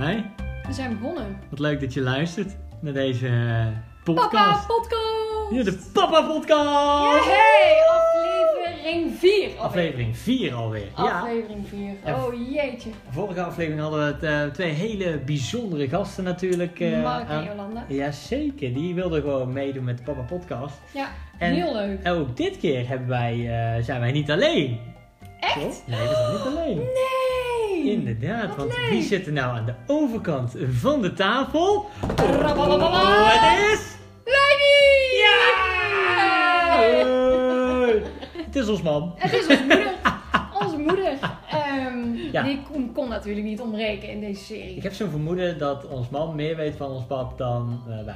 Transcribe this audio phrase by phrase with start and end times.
[0.00, 0.30] Hey,
[0.66, 1.38] We zijn begonnen.
[1.50, 3.66] wat leuk dat je luistert naar deze eh,
[4.04, 4.66] Papa podcast.
[4.66, 5.50] Podcast!
[5.50, 7.24] Ja, de Papa Podcast!
[7.24, 9.50] Hey, aflevering 4.
[9.58, 10.86] Aflevering 4 alweer.
[10.96, 11.20] Ja.
[11.20, 11.90] Aflevering 4.
[12.04, 12.90] En- Oh jeetje.
[13.10, 16.80] Vorige aflevering hadden we het, eh, twee hele bijzondere gasten natuurlijk.
[16.80, 17.84] eh, Mark en Jolanda.
[17.88, 20.74] Jazeker, die wilden gewoon meedoen met de Papa Podcast.
[20.94, 21.08] Ja,
[21.38, 22.08] En- heel leuk.
[22.08, 23.36] Ook dit keer hebben wij,
[23.82, 24.78] zijn wij niet alleen.
[25.40, 25.54] Echt?
[25.60, 25.86] Toch?
[25.86, 26.76] Nee, we zijn niet alleen.
[26.76, 27.19] Nee!
[27.84, 31.88] Inderdaad, want wie zit er nou aan de overkant van de tafel?
[32.20, 33.96] Oh, het is...
[34.24, 35.16] Lady!
[35.22, 35.38] Ja!
[36.76, 38.02] Hey!
[38.44, 39.12] Het is ons man.
[39.16, 39.92] Het is onze moeder.
[40.64, 41.12] Onze moeder.
[41.50, 42.42] Ehm, Ja.
[42.42, 44.76] Die kon, kon natuurlijk niet ontbreken in deze serie.
[44.76, 48.14] Ik heb zo'n vermoeden dat ons man meer weet van ons pap dan eh, wij.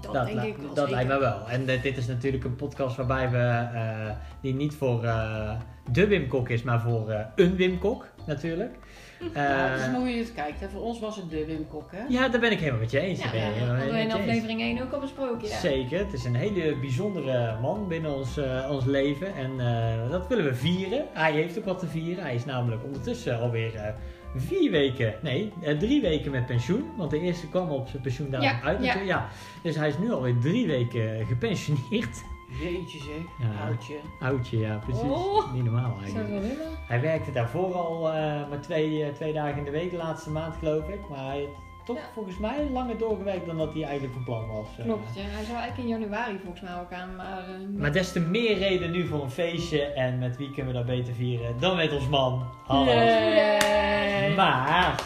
[0.00, 0.90] dat, dat denk ik wel dat zeker.
[0.90, 1.48] lijkt me wel.
[1.48, 3.38] En dit is natuurlijk een podcast waarbij we,
[3.78, 4.10] eh,
[4.42, 5.50] die niet voor eh,
[5.92, 8.74] de Wim Kok is, maar voor eh, een Wim Kok natuurlijk.
[9.34, 10.60] Ja, dat is Eh, hoe je het kijkt.
[10.60, 10.68] Hè.
[10.68, 12.04] Voor ons was het de Wim Kok, hè?
[12.08, 13.22] ja, daar ben ik helemaal met je eens.
[13.22, 15.48] Ja, ja, we in aflevering 1 ook al besproken.
[15.48, 15.58] Ja.
[15.58, 20.26] Zeker, het is een hele bijzondere man binnen ons, eh, ons leven en eh, dat
[20.28, 21.06] willen we vieren.
[21.12, 22.24] Hij heeft ook wat te vieren.
[22.24, 23.92] Hij is namelijk ondertussen alweer eh,
[24.36, 26.84] vier weken, nee, eh, drie weken met pensioen.
[26.96, 28.84] Want de eerste kwam op zijn pensioendatum uit.
[29.06, 29.28] Ja.
[29.62, 32.22] Dus hij is nu alweer drie weken gepensioneerd.
[32.58, 33.66] Jeetje zeg, Ja.
[33.66, 33.96] oudje.
[34.20, 35.02] Oudje, ja precies.
[35.02, 35.52] Oh.
[35.52, 36.44] Niet normaal eigenlijk.
[36.88, 38.14] Hij werkte daarvoor al eh,
[38.48, 41.08] maar twee, eh, twee dagen in de week, de laatste maand geloof ik.
[41.08, 41.52] Maar hij heeft
[41.84, 42.02] toch Ja.
[42.14, 44.66] volgens mij langer doorgewerkt dan dat hij eigenlijk van plan was.
[44.78, 44.84] eh.
[44.84, 45.22] Klopt, ja.
[45.22, 47.44] Hij zou eigenlijk in januari volgens mij ook aan, maar...
[47.76, 49.82] Maar des te meer reden nu voor een feestje.
[49.82, 52.44] En met wie kunnen we dat beter vieren dan met ons man.
[52.66, 52.92] Hallo.
[52.92, 54.34] Yay.
[54.34, 55.02] Maar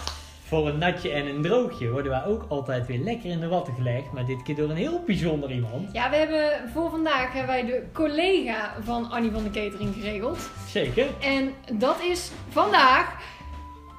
[0.55, 3.75] voor een natje en een droogje worden wij ook altijd weer lekker in de watten
[3.75, 4.13] gelegd.
[4.13, 5.93] Maar dit keer door een heel bijzonder iemand.
[5.93, 10.51] Ja, we hebben voor vandaag hebben wij de collega van Annie van de Catering geregeld.
[10.69, 11.07] Zeker.
[11.21, 13.23] En dat is vandaag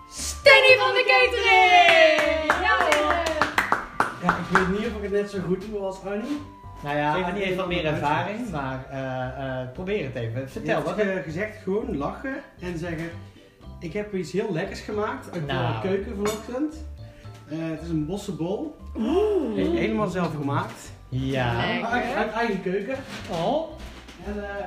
[0.10, 2.52] Stanny van de Catering!
[2.62, 2.78] Ja!
[4.22, 6.42] Ja, ik weet niet of ik het net zo goed doe als Arnie.
[6.84, 8.50] Nou ja, Annie heeft wat meer ervaring.
[8.50, 10.50] Maar eh, eh, probeer het even.
[10.50, 13.10] Vertel, wat eh, gezegd gewoon lachen en zeggen...
[13.86, 15.74] Ik heb iets heel lekkers gemaakt uit Nou.
[15.82, 16.86] de keuken vanochtend.
[17.50, 18.76] Eh, het is een bossenbol.
[18.98, 19.56] Oeh.
[19.56, 20.92] He- Helemaal zelf gemaakt.
[21.10, 21.56] Ja.
[21.66, 21.88] Lekker.
[21.88, 22.96] Uit, uit eigen keuken.
[23.32, 23.70] Oh.
[24.26, 24.66] En eh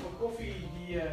[0.00, 0.54] voor koffie
[0.86, 1.00] die...
[1.00, 1.10] eh,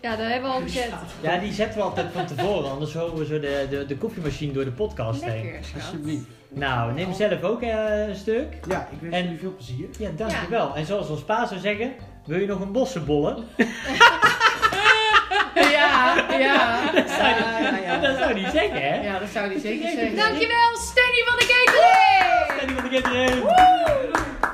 [0.00, 0.90] Ja, dat hebben we al gezet.
[1.20, 2.70] Ja, die zetten we altijd van tevoren.
[2.70, 5.42] Anders horen we zo de, de, de koffiemachine door de podcast heen.
[5.42, 5.82] Lekker, schat.
[5.82, 6.24] Alsjeblieft.
[6.48, 8.54] Nou, neem zelf ook eh, een stuk.
[8.68, 9.88] Ja, ik wens En- jullie veel plezier.
[9.98, 10.74] Ja, dankjewel.
[10.76, 11.92] En zoals ons pa zou zeggen,
[12.26, 13.36] wil je nog een bossenbollen?
[16.00, 16.92] Ja, ja.
[16.92, 19.02] Dat zou Ja, dat zou die zeggen, hè?
[19.02, 20.16] Ja, dat zou hij zeker zeggen.
[20.16, 21.46] Dankjewel, Stanny van de
[22.66, 23.42] die moet ik even erin.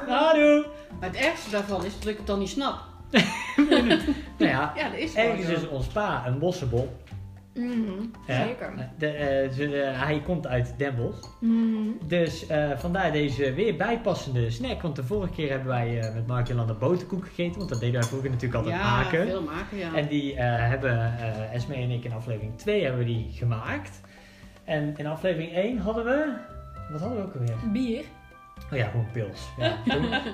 [0.08, 0.64] Hallo.
[1.00, 2.74] Maar het ergste daarvan is dat ik het dan niet snap.
[4.38, 6.96] Nou ja, Ja, dat is ergens is ons pa een bossenbol.
[7.56, 8.02] Mhm?
[8.26, 8.72] Zeker.
[8.98, 11.28] De, eh, ze- eh, hij komt uit Den Bosch.
[11.40, 11.78] Mhm.
[12.06, 14.82] Dus eh, vandaar deze weer bijpassende snack.
[14.82, 17.56] Want de vorige keer hebben wij eh, met Mark en Landa boterkoek gegeten.
[17.58, 19.26] Want dat deden wij vroeger natuurlijk altijd ja, maken.
[19.26, 19.94] veel maken, ja.
[19.94, 24.00] En die eh, hebben eh Esme en ik in aflevering 2 hebben we die gemaakt.
[24.64, 26.32] En in aflevering 1 hadden we.
[26.90, 27.56] Wat hadden we ook alweer?
[27.72, 28.04] Bier?
[28.72, 29.40] Oh ja, gewoon pils.
[29.56, 29.78] Ja.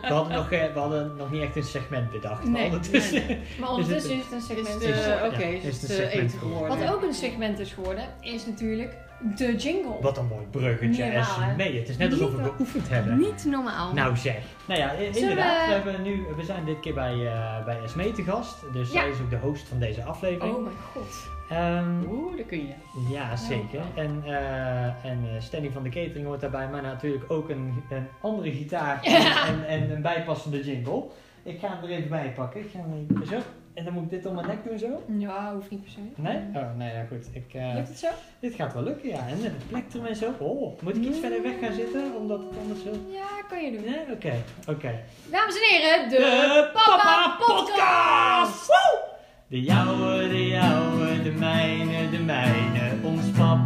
[0.03, 2.43] We, hadden nog, we hadden nog niet echt een segment bedacht.
[2.45, 3.39] maar Nee, ondertussen.
[3.61, 4.69] Maar ondertussen is het een segment.
[4.69, 6.79] het, Is- ja, Oké, is is het het een segment eten geworden.
[6.79, 8.97] Wat ook een segment is geworden, is natuurlijk
[9.37, 10.01] de jingle.
[10.01, 11.19] Wat een mooi bruggetje, hè?
[11.19, 11.63] Esme.
[11.63, 13.19] Het is net alsof we geoefend hebben.
[13.19, 13.93] Niet normaal.
[13.95, 14.37] Nou zeg.
[14.67, 15.67] Nou ja, inderdaad.
[15.67, 18.57] we- We, hebben nu, we zijn dit keer bij, eh bij Esme te gast.
[18.73, 19.01] Dus Ja.
[19.01, 20.55] zij is ook de host van deze aflevering.
[20.55, 21.31] oh mijn god.
[21.51, 22.73] Ehm, Oeh, dat kun je.
[23.13, 23.81] Ja, zeker.
[23.95, 28.07] En, eh en eh, Stanley van de Catering hoort daarbij, maar natuurlijk ook een, een
[28.21, 29.47] andere gitaar Ja.
[29.47, 31.05] en, en een bijpassende jingle.
[31.43, 32.61] Ik ga hem er even bij pakken.
[32.61, 33.37] Ik ga hem even zo.
[33.75, 35.03] En dan moet ik dit om mijn nek doen zo.
[35.19, 35.99] Ja, hoeft niet per se.
[36.15, 36.37] Nee?
[36.55, 37.27] Oh, nee, ja, goed.
[37.33, 38.09] Ik, eh, Lukt het zo?
[38.41, 39.27] dit gaat wel lukken, ja.
[39.29, 40.31] En de plektrum en zo.
[40.39, 42.17] Oh, moet ik iets verder weg gaan zitten?
[42.17, 42.91] Omdat het anders zo...
[43.11, 43.85] Ja, kan je doen.
[43.85, 44.15] Nee?
[44.15, 44.33] Oké,
[44.69, 45.01] oké.
[45.31, 48.67] Dames en heren, de, De Papa Podcast!
[48.67, 49.01] Woe!
[49.49, 53.59] De jouwe, de jouwe, de mijne, de mijne, ons pap.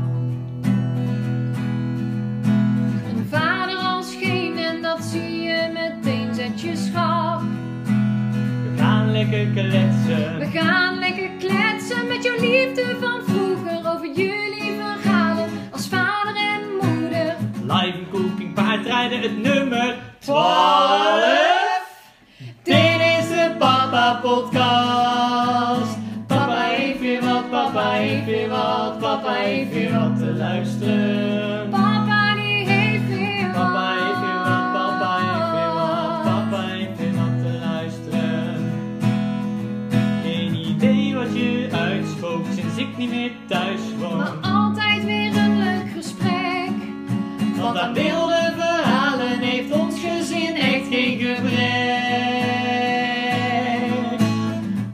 [3.16, 7.40] Een vader als geen en dat zie je meteen, zet je schap.
[9.16, 10.38] We gaan lekker kletsen.
[10.38, 16.60] We gaan lekker kletsen met jouw liefde van vroeger over jullie verhalen als vader en
[16.82, 17.36] moeder.
[17.62, 21.45] Live cooking paardrijden, het nummer 12.
[47.66, 51.54] Want aan wilde verhalen heeft ons gezin echt geen gebrek.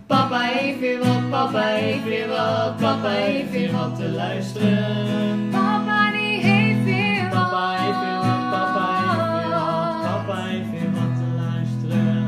[0.06, 5.48] Papa heeft weer wat, papa heeft weer wat, papa heeft weer wat te luisteren.
[5.50, 7.30] Papa die heeft weer wat.
[7.30, 12.26] Papa heeft weer wat, papa heeft weer wat, papa heeft weer wat te luisteren.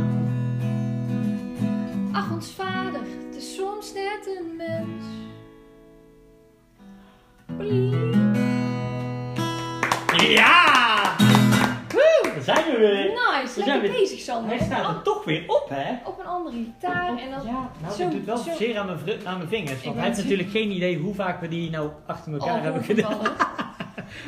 [2.13, 5.05] Ach, ons vader, het is soms net een mens.
[7.59, 8.14] Ja!
[13.55, 14.57] We lekker bezig Sander.
[14.57, 15.95] Hij staat er toch weer op, hè?
[16.05, 17.47] Op een andere gitaar en dan...
[17.47, 19.79] Ja, nou, zo- dat doet wel zo- zeer aan mijn, aan mijn vingers.
[19.79, 22.63] Ik Want hij heeft natuurlijk geen idee hoe vaak we die nou achter elkaar Oh,
[22.63, 23.19] hebben gedaan.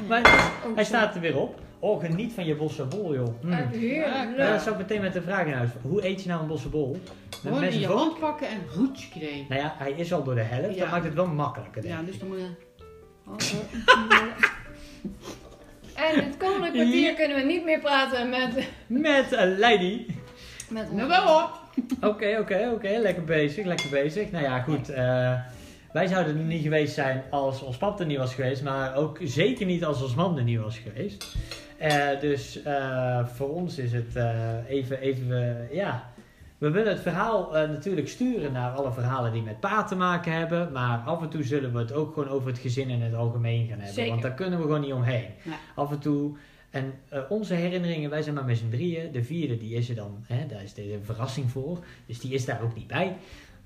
[0.09, 0.19] Maar
[0.67, 0.89] Ook hij zo.
[0.95, 1.61] staat er weer op.
[1.79, 3.43] Oh, geniet van je bossebol, joh.
[3.43, 3.53] Mm.
[3.53, 4.37] Heerlijk.
[4.39, 5.71] Ja, dat is ook meteen met de vraag in huis.
[5.83, 6.91] Hoe eet je nou een bossebol?
[6.91, 7.01] Met
[7.41, 7.99] Gewoon mes in en je vork?
[7.99, 9.47] hand pakken en roetje kree.
[9.49, 10.75] Nou ja, hij is al door de helft.
[10.75, 10.81] Ja.
[10.83, 12.07] Dat maakt het wel makkelijker, denk Ja, ik.
[12.07, 12.49] dus dan moet je...
[15.97, 18.69] En het komende kwartier kunnen we niet meer praten met...
[18.87, 20.07] Met een lady.
[20.69, 21.51] met Nou wel hoor.
[22.01, 22.89] Oké, oké, oké.
[22.99, 24.31] Lekker bezig, lekker bezig.
[24.31, 24.89] Nou ja, goed.
[24.89, 25.33] eh,
[25.93, 28.63] wij zouden er niet geweest zijn als ons pap er niet was geweest.
[28.63, 31.37] Maar ook zeker niet als ons man er niet was geweest.
[31.79, 34.31] Eh, dus eh, voor ons is het eh,
[34.69, 36.15] even, even eh, ja...
[36.59, 40.33] We willen het verhaal eh, natuurlijk sturen naar alle verhalen die met pa te maken
[40.33, 40.73] hebben.
[40.73, 43.61] Maar af en toe zullen we het ook gewoon over het gezin in het algemeen
[43.67, 43.95] gaan hebben.
[43.95, 44.11] Zeker.
[44.11, 45.29] Want daar kunnen we gewoon niet omheen.
[45.75, 46.37] Af en toe...
[46.71, 49.13] En eh, onze herinneringen, wij zijn maar met z'n drieën.
[49.13, 51.79] De vierde, die is er dan, hè, daar is deze een verrassing voor.
[52.07, 53.17] Dus die is daar ook niet bij.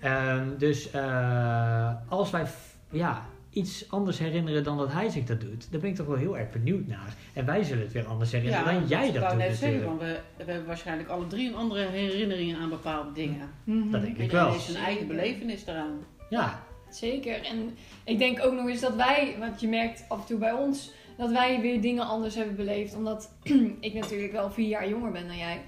[0.01, 2.47] Ehm, dus eh, als wij
[2.91, 6.17] ja, iets anders herinneren dan dat hij zich dat doet, daar ben ik toch wel
[6.17, 7.15] heel erg benieuwd naar.
[7.33, 10.21] En wij zullen het weer anders herinneren dan jij dat doet net zeggen, want we,
[10.37, 13.51] we hebben waarschijnlijk alle drie een andere herinneringen aan bepaalde dingen.
[13.65, 14.53] Dat denk ik Iedereen wel.
[14.53, 15.99] heeft zijn eigen belevenis eraan.
[16.31, 17.45] Ja, Zeker.
[17.45, 20.53] En ik denk ook nog eens dat wij, want je merkt af en toe bij
[20.53, 22.95] ons, dat wij weer dingen anders hebben beleefd.
[22.97, 23.33] Omdat
[23.81, 25.63] ik natuurlijk wel vier jaar jonger ben dan jij.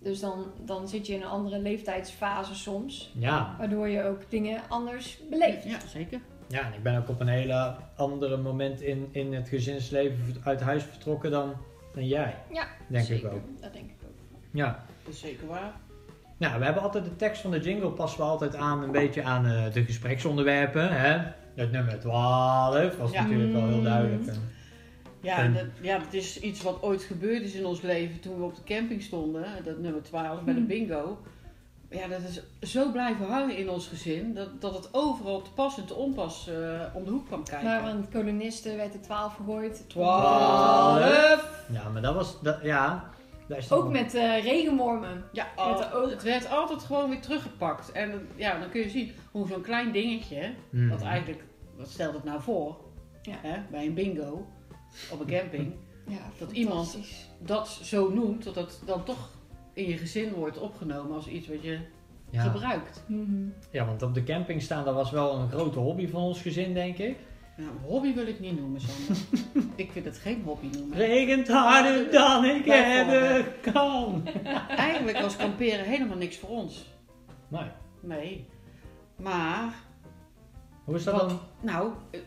[0.00, 3.12] Dus dan, dan zit je in een andere leeftijdsfase soms.
[3.18, 3.54] ja.
[3.58, 5.64] Waardoor je ook dingen anders beleeft.
[5.64, 6.20] Ja, zeker.
[6.46, 10.60] Ja, en ik ben ook op een hele andere moment in, in het gezinsleven uit
[10.60, 11.52] huis vertrokken dan,
[11.94, 12.34] dan jij.
[12.52, 13.26] Ja, Denk zeker.
[13.28, 13.60] ik ook.
[13.60, 14.10] Dat denk ik ook.
[14.52, 14.84] Ja.
[15.04, 15.72] Dat is zeker waar.
[16.36, 19.22] Nou, we hebben altijd de tekst van de jingle passen we altijd aan een beetje
[19.22, 20.88] aan eh, de gespreksonderwerpen.
[20.92, 21.18] Hè?
[21.54, 23.22] Het nummer 12 was Ja.
[23.22, 24.26] natuurlijk wel heel duidelijk.
[24.26, 24.52] En-
[25.20, 28.36] Ja, En- dat, ja, dat is iets wat ooit gebeurd is in ons leven toen
[28.38, 29.44] we op de camping stonden.
[29.64, 30.68] Dat nummer 12 bij de Hmm.
[30.68, 31.18] bingo.
[31.90, 34.34] Ja, dat is zo blijven hangen in ons gezin.
[34.34, 37.66] Dat, dat het overal te pas en te onpas eh, om de hoek kwam kijken.
[37.66, 39.84] Maar aan het kolonisten werd er 12 gegooid.
[39.88, 41.64] 12!
[41.72, 43.10] Ja, maar dat was, dat, ja,
[43.48, 45.24] daar is dan Ook met eh, regenwormen.
[45.32, 47.92] Ja, al- ook- het werd altijd gewoon weer teruggepakt.
[47.92, 50.88] En ja, dan kun je zien hoe zo'n klein dingetje, Hmm.
[50.88, 51.42] wat eigenlijk,
[51.76, 52.76] wat stelt het nou voor?
[53.22, 53.34] Ja.
[53.42, 54.46] Hè, bij een bingo
[55.10, 55.74] op een camping,
[56.06, 56.98] Ja, Dat iemand-
[57.38, 59.28] dat zo noemt, dat dat dan toch
[59.74, 61.78] in je gezin wordt opgenomen als iets wat je
[62.30, 62.42] ja.
[62.42, 63.02] gebruikt.
[63.06, 63.48] Mhm.
[63.70, 66.74] ja, want op de camping staan, dat was wel een grote hobby van ons gezin,
[66.74, 67.16] denk ik.
[67.56, 69.24] Nou, hobby wil ik niet noemen, Sander.
[69.84, 70.96] ik vind het geen hobby noemen.
[70.98, 74.28] Regent harder dan ik hebben kan.
[74.68, 76.86] Eigenlijk was kamperen helemaal niks voor ons.
[77.48, 77.68] Nee.
[78.00, 78.46] Nee.
[79.16, 79.74] Maar,
[80.84, 81.28] Hoe is dat Wat?
[81.28, 81.40] dan?
[81.60, 82.20] nou, eh,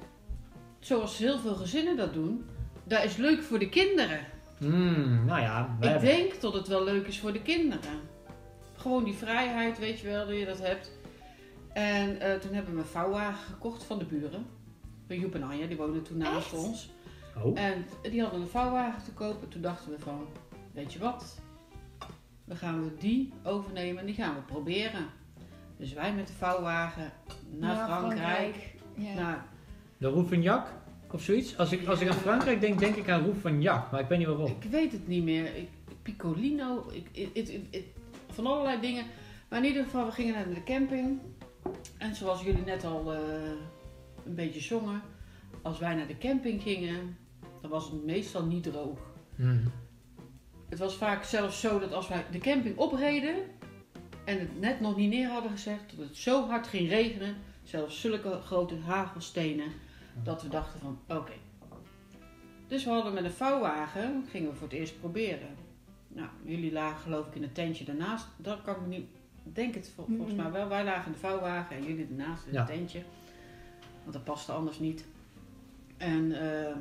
[0.80, 2.46] zoals heel veel gezinnen dat doen,
[2.84, 4.20] dat is leuk voor de kinderen.
[4.58, 8.00] Hmm, nou ja, wij Ik hebben- denk dat het wel leuk is voor de kinderen.
[8.76, 10.92] Gewoon die vrijheid, weet je wel, dat je dat hebt.
[11.74, 14.46] En eh, toen hebben we een vouwwagen gekocht van de buren.
[15.08, 16.66] Bij Joep en Anja, die woonden toen naast Echt?
[16.66, 16.90] ons.
[17.44, 19.50] Oh, En die hadden een vouwwagen te kopen.
[19.50, 20.28] Toen dachten we van,
[20.74, 21.42] weet je wat?
[22.46, 25.06] Dan gaan we die overnemen en die gaan we proberen.
[25.78, 27.12] Dus wij met de vouwwagen
[27.50, 28.76] naar, Frankrijk.
[28.96, 29.14] Ja.
[29.14, 29.46] Naar,
[29.98, 30.68] de Rouffignac
[31.14, 31.58] of zoiets?
[31.58, 34.28] Als ik, als ik aan Frankrijk denk, denk ik aan Rouffignac, maar ik weet niet
[34.28, 34.46] waarom.
[34.62, 35.56] ik weet het niet meer.
[35.56, 35.70] Ik,
[36.02, 36.92] Piccolino.
[37.12, 37.86] Ik,
[38.30, 39.06] van allerlei dingen.
[39.50, 41.20] Maar in ieder geval, we gingen naar de camping.
[41.98, 43.20] En zoals jullie net al eh,
[44.26, 45.02] een beetje zongen.
[45.62, 47.18] Als wij naar de camping gingen,
[47.62, 49.00] dan was het meestal niet droog.
[49.36, 49.72] Hmm.
[50.70, 53.36] Het was vaak zelfs zo dat als wij de camping opreden
[54.26, 58.02] en het net nog niet neer hadden gezegd, dat het zo hard ging regenen, zelfs
[58.02, 59.72] zulke grote hagelstenen,
[60.24, 61.34] dat we dachten van oké.
[62.68, 65.48] Dus we hadden met een vouwwagen, gingen we voor het eerst proberen.
[66.08, 68.28] Nou, jullie lagen geloof ik in een tentje daarnaast.
[68.38, 69.06] Dat kan ik me niet,
[69.44, 70.68] denk het vol- volgens mij wel.
[70.68, 72.60] Wij lagen in de vouwwagen en jullie ernaast in Ja.
[72.60, 73.04] een tentje.
[74.02, 75.06] Want dat paste anders niet.
[75.98, 76.32] En,
[76.68, 76.76] eh,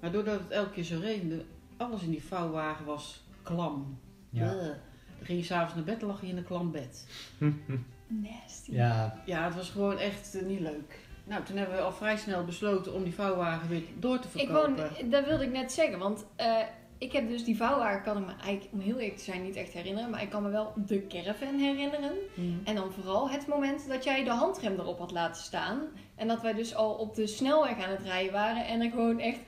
[0.00, 1.44] maar doordat het elke keer zo regende,
[1.76, 3.98] alles in die vouwwagen was klam.
[4.30, 4.52] Ja.
[4.54, 4.74] Dan
[5.22, 7.06] ging je s'avonds naar bed en lag je in een klam bed.
[8.06, 8.72] Nasty.
[8.72, 10.98] ja, Ja, het was gewoon echt eh, niet leuk.
[11.24, 14.46] Nou, toen hebben we al vrij snel besloten om die vouwwagen weer door te Ik
[14.46, 14.76] verkopen.
[15.00, 16.56] woon, dat wilde ik net zeggen, want eh,
[16.98, 19.56] ik heb dus die vouwwagen, kan ik me eigenlijk, om heel eerlijk te zijn, niet
[19.56, 20.10] echt herinneren.
[20.10, 22.12] Maar ik kan me wel de caravan herinneren.
[22.34, 22.60] Hmm.
[22.64, 25.80] En dan vooral het moment dat jij de handrem erop had laten staan.
[26.16, 28.66] En dat wij dus al op de snelweg aan het rijden waren.
[28.66, 29.38] En er gewoon echt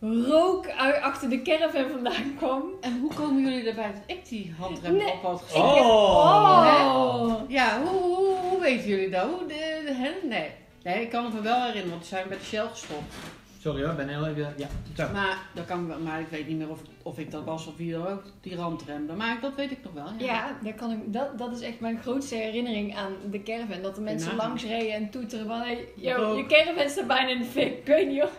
[0.00, 2.62] rook uit, achter de caravan vandaan kwam.
[2.80, 5.12] En hoe komen jullie erbij dat ik die handrem Nee.
[5.12, 5.60] op had gezet?
[5.62, 6.96] Oh.
[6.96, 7.50] Oh!
[7.50, 9.24] Ja, hoe, hoe, hoe weten jullie dat?
[9.24, 10.10] Hoe, de, de, hè?
[10.28, 10.50] Nee.
[10.84, 13.14] Nee, ik kan het me wel herinneren, want toen zijn we met de Shell gestopt.
[13.60, 14.54] Sorry hoor, ik ben heel even...
[14.56, 15.12] Ja, zo.
[15.12, 17.92] Maar, dat kan, maar ik weet niet meer of, of ik dat was of wie
[17.92, 19.16] dan ook die handrem.
[19.16, 20.06] Maar dat weet ik nog wel.
[20.18, 20.24] Ja.
[20.24, 23.82] Ja, daar kan ik, dat, dat is echt mijn grootste herinnering aan de caravan.
[23.82, 25.60] Dat de mensen langs reden en toeteren van...
[25.60, 27.78] Hey, yo, je caravan staat bijna in de fik.
[27.78, 28.30] Ik weet niet hoor.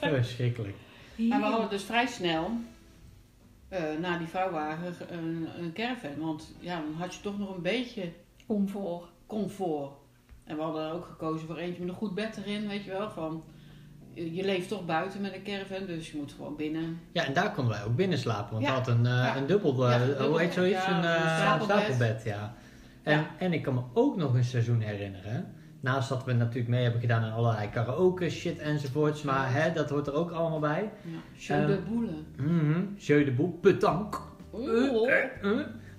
[0.00, 0.76] Verschrikkelijk.
[1.16, 2.50] Maar we hadden dus vrij snel
[3.68, 6.18] eh, na die vouwwagen ge- een, een caravan.
[6.18, 8.12] Want ja, dan had je toch nog een beetje
[8.46, 9.02] Comfort.
[9.26, 9.90] comfort.
[10.48, 13.10] En we hadden ook gekozen voor eentje met een goed bed erin, weet je wel.
[13.10, 13.42] Van,
[14.14, 17.00] je leeft toch buiten met een caravan, dus je moet gewoon binnen.
[17.12, 18.68] Ja, en daar konden wij ook binnen slapen, want Ja.
[18.70, 19.36] we hadden een, Ja.
[19.36, 20.86] een dubbel, eh, Ja, een hoe heet zoiets?
[20.86, 22.22] een eh, stapelbed.
[22.24, 22.54] ja.
[23.02, 25.52] En, en ik kan me ook nog een seizoen herinneren.
[25.80, 29.90] Naast dat we natuurlijk mee hebben gedaan aan allerlei karaoke shit enzovoorts, maar hè, dat
[29.90, 30.90] hoort er ook allemaal bij.
[31.04, 31.18] Ja.
[31.38, 32.26] Show Ehm, de boelen.
[32.36, 34.18] Mhm, Jeu de petanque.
[34.52, 35.58] Eh.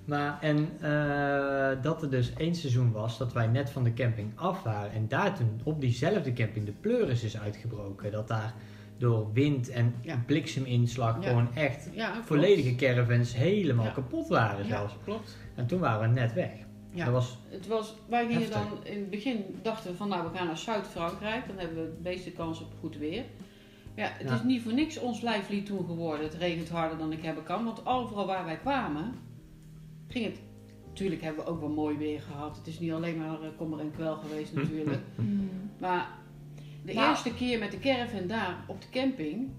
[0.09, 4.31] Maar en eh, dat er dus één seizoen was dat wij net van de camping
[4.35, 4.91] af waren.
[4.91, 8.11] En daar toen op diezelfde camping de pleuris is uitgebroken.
[8.11, 8.53] Dat daar
[8.97, 10.23] door wind en Ja.
[10.25, 11.27] blikseminslag Ja.
[11.29, 14.93] gewoon echt Ja, volledige caravans helemaal kapot waren Ja, zelfs.
[15.03, 15.37] klopt.
[15.55, 16.51] En toen waren we net weg.
[16.91, 17.05] Ja.
[17.05, 18.57] Dat was, Het was, wij gingen Heftig.
[18.59, 21.89] dan in het begin dachten we van nou we gaan naar Zuid-Frankrijk, dan hebben we
[21.95, 23.23] de meeste kans op goed weer.
[23.95, 26.25] Ja, het is niet voor niks ons lijflied toen geworden.
[26.25, 29.13] Het regent harder dan ik hebben kan, want overal waar wij kwamen
[30.09, 30.39] ging het.
[30.87, 32.55] Natuurlijk hebben we ook wel mooi weer gehad.
[32.57, 34.99] Het is niet alleen maar eh, kommer en kwel geweest natuurlijk.
[35.79, 36.07] Maar
[36.85, 37.09] de Nou.
[37.09, 39.49] eerste keer met de caravan daar op de camping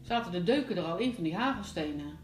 [0.00, 2.18] zaten de deuken er al in van die hagelstenen.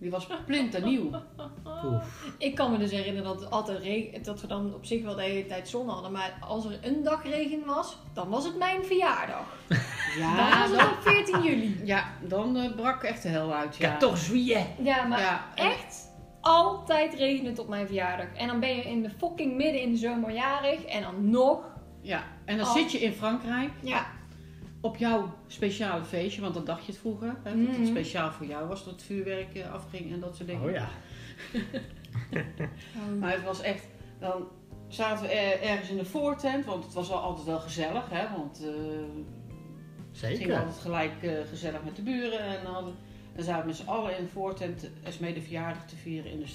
[0.00, 1.10] Die was splinternieuw.
[1.84, 2.32] Oef.
[2.38, 5.14] Ik kan me dus herinneren dat, het altijd regen, dat we dan op zich wel
[5.16, 6.12] de hele tijd zon hadden.
[6.12, 9.56] Maar als er een dag regen was, dan was het mijn verjaardag.
[9.68, 9.78] dan
[10.18, 11.80] Ja, was het dan, op 14 juli.
[11.84, 13.76] ja, dan eh, brak echt de hel uit.
[13.76, 14.66] Ja, Ja, toch zwieën.
[14.82, 16.07] Ja, maar Ja, en- echt
[16.48, 18.26] altijd regent het op mijn verjaardag.
[18.36, 20.84] En dan ben je in de fucking midden in de zomer jarig.
[20.84, 21.60] En dan nog.
[22.00, 22.72] Ja, en dan Oh.
[22.72, 24.06] zit je in Frankrijk Ja,
[24.80, 27.28] op jouw speciale feestje, want dat dacht je het vroeger.
[27.42, 27.86] Hè, dat het Mhm.
[27.86, 30.64] speciaal voor jou was dat het vuurwerk eh, afging en dat soort dingen.
[30.64, 30.88] Oh ja.
[33.20, 33.84] Maar het was echt,
[34.18, 34.48] dan
[34.88, 38.36] zaten we er- ergens in de voortent, want het was wel altijd wel gezellig, hè,
[38.36, 38.68] want eh,
[40.10, 40.56] het ging Zeker.
[40.58, 42.40] altijd gelijk eh, gezellig met de buren.
[42.40, 42.96] En dan, hadden-
[43.38, 46.30] dan zaten we met z'n allen in de voortent Esmee de verjaardag te vieren.
[46.30, 46.46] In de,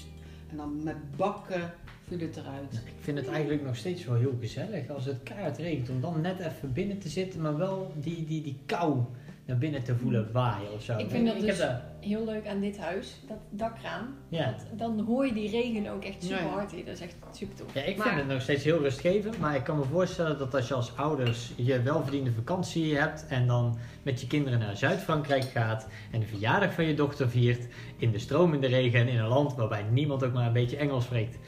[0.50, 1.72] en dan met bakken
[2.06, 2.72] viel het eruit.
[2.72, 5.88] Ik vind het eigenlijk nog steeds wel heel gezellig als het keihard regent.
[5.88, 9.04] Om dan net even binnen te zitten, maar wel die, die, die kou
[9.46, 10.96] naar binnen te voelen waaien of zo.
[10.98, 11.62] Ik vind dat dus-
[12.00, 13.20] heel leuk aan dit huis.
[13.28, 14.06] Dat dakraam.
[14.28, 14.54] ja.
[14.68, 16.84] Want dan hoor je die regen ook echt super hard hier.
[16.84, 17.74] Dat is echt super tof.
[17.74, 20.54] Ja, ik Maar- vind het nog steeds heel rustgevend, maar ik kan me voorstellen dat
[20.54, 25.44] als je als ouders je welverdiende vakantie hebt en dan met je kinderen naar Zuid-Frankrijk
[25.44, 29.28] gaat en de verjaardag van je dochter viert in de stromende regen en in een
[29.28, 31.38] land waarbij niemand ook maar een beetje Engels spreekt.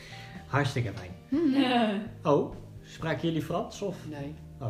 [0.47, 1.11] Hartstikke fijn.
[2.23, 3.97] Oh, spraken jullie Frans of?
[4.11, 4.35] Nee.
[4.61, 4.69] Oh.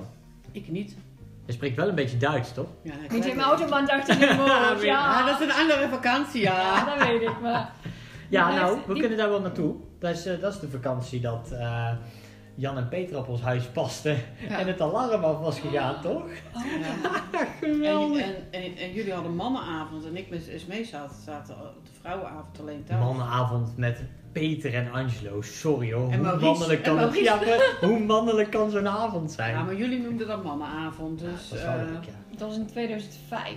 [0.53, 0.97] Ik niet.
[1.47, 2.67] Je spreekt wel een beetje Duits, toch?
[2.83, 3.41] Ja, je beetje.
[3.41, 5.27] autobahn dacht ik in Ja, ja.
[5.27, 6.61] Dat is een andere vakantie, ja.
[6.61, 7.41] Ja, dat weet ik.
[7.43, 7.73] Maar
[8.29, 9.75] Ja, nou, we die- kunnen daar wel naartoe.
[9.99, 11.91] Dat is, eh, dat is de vakantie dat eh,
[12.55, 14.17] Jan en Peter op ons huis pasten
[14.49, 14.59] Ja.
[14.59, 16.23] en het alarm af was gegaan, toch?
[16.23, 16.29] Oh,
[16.81, 17.11] Ja.
[17.41, 18.23] En, Geweldig.
[18.23, 22.61] en, en, en jullie hadden mannenavond en ik met Esmee zaten, zaten op de vrouwenavond
[22.61, 23.05] alleen thuis.
[23.05, 24.03] Mannenavond met
[24.41, 25.43] Peter en Angelo.
[25.43, 26.45] Sorry hoor, En hoe Maurice.
[26.47, 27.31] mannelijk kan En het Maurice.
[27.31, 29.55] ja, maar hoe mannelijk kan zo'n avond zijn?
[29.55, 31.49] Ja, maar jullie noemden dat mannenavond, Ja, dus...
[31.49, 32.13] dat wel eh, leuk, ja.
[32.39, 33.49] dat was in 2005.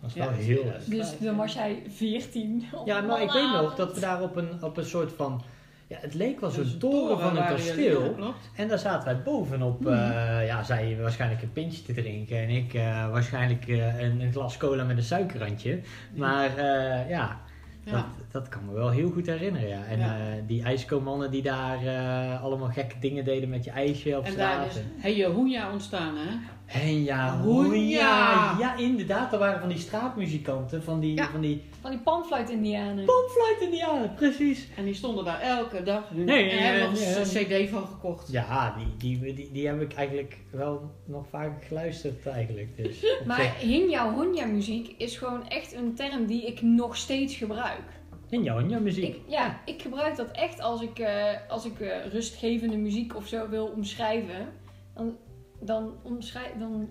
[0.00, 0.90] Dat is Ja, wel dat heel leuk.
[0.98, 2.64] Dus dan was jij 14.
[2.84, 5.42] Ja, maar ik weet nog dat we daar op een, op een soort van...
[5.86, 8.16] Ja, het leek wel zo'n dus toren van een kasteel.
[8.56, 9.86] En daar zaten wij bovenop.
[9.86, 12.36] Eh, ja, zij waarschijnlijk een pintje te drinken.
[12.36, 15.80] En ik eh, waarschijnlijk eh, een, een glas cola met een suikerrandje.
[16.14, 17.40] Maar eh, ja,
[17.84, 17.92] Ja.
[17.92, 19.84] Dat, dat kan me wel heel goed herinneren, ja.
[19.84, 20.16] En Ja.
[20.18, 24.36] eh, die ijskomannen die daar eh, allemaal gekke dingen deden met je ijsje op En
[24.36, 24.84] daar straat.
[24.98, 26.30] is Hey Hoenja ontstaan, hè?
[26.72, 28.56] En ja, Hoenja.
[28.58, 29.32] Ja, inderdaad.
[29.32, 31.30] Er waren van die straatmuzikanten, van die, Ja.
[31.30, 33.04] van die Van die panfluit-indianen.
[33.04, 34.68] panfluit-indianen, precies.
[34.76, 36.10] En die stonden daar elke dag.
[36.10, 38.32] Nee, en hebben nee, nog nee, een cd van gekocht.
[38.32, 42.76] Ja, die, die, die, die heb ik eigenlijk wel nog vaak geluisterd eigenlijk.
[42.76, 47.34] Dus op Maar Hinja Honja muziek is gewoon echt een term die ik nog steeds
[47.36, 47.82] gebruik.
[48.28, 49.04] Hinja Honja muziek.
[49.04, 53.26] Ik, ja, ik gebruik dat echt als ik, eh, als ik eh, rustgevende muziek of
[53.26, 54.48] zo wil omschrijven.
[54.94, 55.16] Dan,
[55.64, 56.48] dan omschrijf...
[56.58, 56.88] Dan,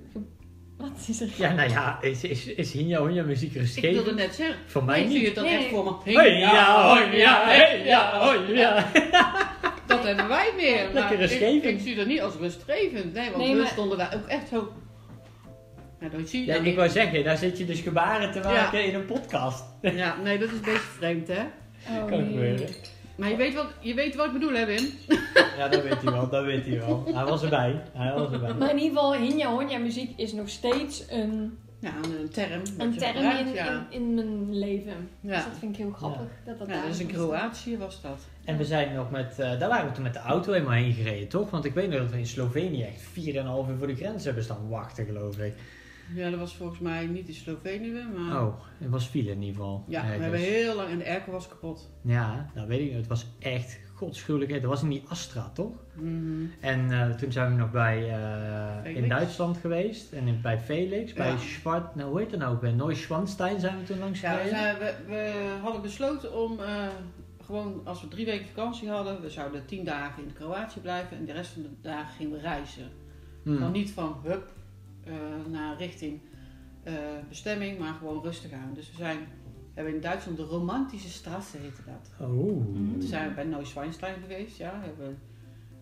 [0.77, 1.29] wat is er?
[1.37, 4.55] Ja, nou ja, is, is, is Hinja Honja muziek Ik wilde net zeggen.
[4.65, 5.25] Voor mij ik zie niet.
[5.25, 6.13] het dan Nee, echt voor me.
[6.13, 8.91] Hey, ja, honja, hey, ja, honja.
[9.87, 10.75] Dat hebben wij meer.
[10.83, 11.63] Lekker maar ik, rustgevend.
[11.65, 13.13] ik zie dat niet als rustgevend.
[13.13, 14.71] Nee, want Nee, we maar- stonden daar ook echt zo...
[15.99, 16.75] Ja, dat zie je Ja, ik niet.
[16.75, 19.63] wou zeggen, daar zit je dus gebaren te maken in een podcast.
[19.81, 21.41] Ja, nee, dat is een beetje vreemd, hè?
[21.89, 22.29] Oh, Kan nee.
[22.29, 22.67] gebeuren.
[23.15, 24.89] Maar je weet wat, je weet wat ik bedoel, hè, Wim?
[25.57, 27.03] Ja, dat weet hij wel, dat weet hij wel.
[27.13, 28.53] Hij was erbij, hij was erbij.
[28.53, 32.61] Maar in ieder geval, Hinja Honja muziek is nog steeds een, Ja, een, een term.
[32.77, 33.87] een je term gebruikt, in, ja.
[33.89, 35.09] in, in mijn leven.
[35.21, 36.27] Dus dat vind ik heel grappig.
[36.45, 37.07] Dat dat ja, is in.
[37.07, 38.19] Kroatië was dat.
[38.45, 40.93] En we zijn nog met, eh, daar waren we toen met de auto helemaal heen
[40.93, 41.49] gereden, toch?
[41.49, 44.43] Want ik weet nog dat we in Slovenië echt 4,5 uur voor de grens hebben
[44.43, 45.53] staan wachten, geloof ik.
[46.15, 48.41] Ja, dat was volgens mij niet in Slovenië, maar...
[48.41, 49.83] Oh, het was file in ieder geval.
[49.87, 50.21] Ja, we ergens.
[50.21, 50.89] hebben heel lang...
[50.89, 51.89] En de airco was kapot.
[52.01, 52.95] Ja, dat weet ik niet.
[52.95, 54.51] Het was echt godschuwelijk.
[54.51, 55.73] Dat was in die Astra, toch?
[55.93, 56.45] Mhm.
[56.59, 57.97] En eh, toen zijn we nog bij,
[58.83, 59.09] eh, in.
[59.09, 60.11] Duitsland geweest.
[60.11, 61.37] En in, bij Felix, bij Ja.
[61.37, 62.57] Schwart, nou hoe heet dat nou?
[62.57, 64.79] Bij Neuschwanstein zijn we toen langs Ja, we, gereden.
[64.79, 66.87] we, we hadden besloten om eh,
[67.45, 71.25] gewoon, als we drie weken vakantie hadden, we zouden tien dagen in Kroatië blijven en
[71.25, 72.89] de rest van de dagen gingen we reizen.
[73.43, 73.59] Hmm.
[73.59, 74.51] Dan niet van hup
[75.49, 76.21] naar richting
[77.29, 78.71] bestemming, maar gewoon rustig aan.
[78.73, 79.17] Dus we zijn,
[79.73, 82.29] hebben in Duitsland de romantische strasse heette dat.
[82.29, 82.73] Oh.
[82.73, 84.79] Toen zijn we bij Neuschwanstein geweest, ja.
[84.79, 85.19] We hebben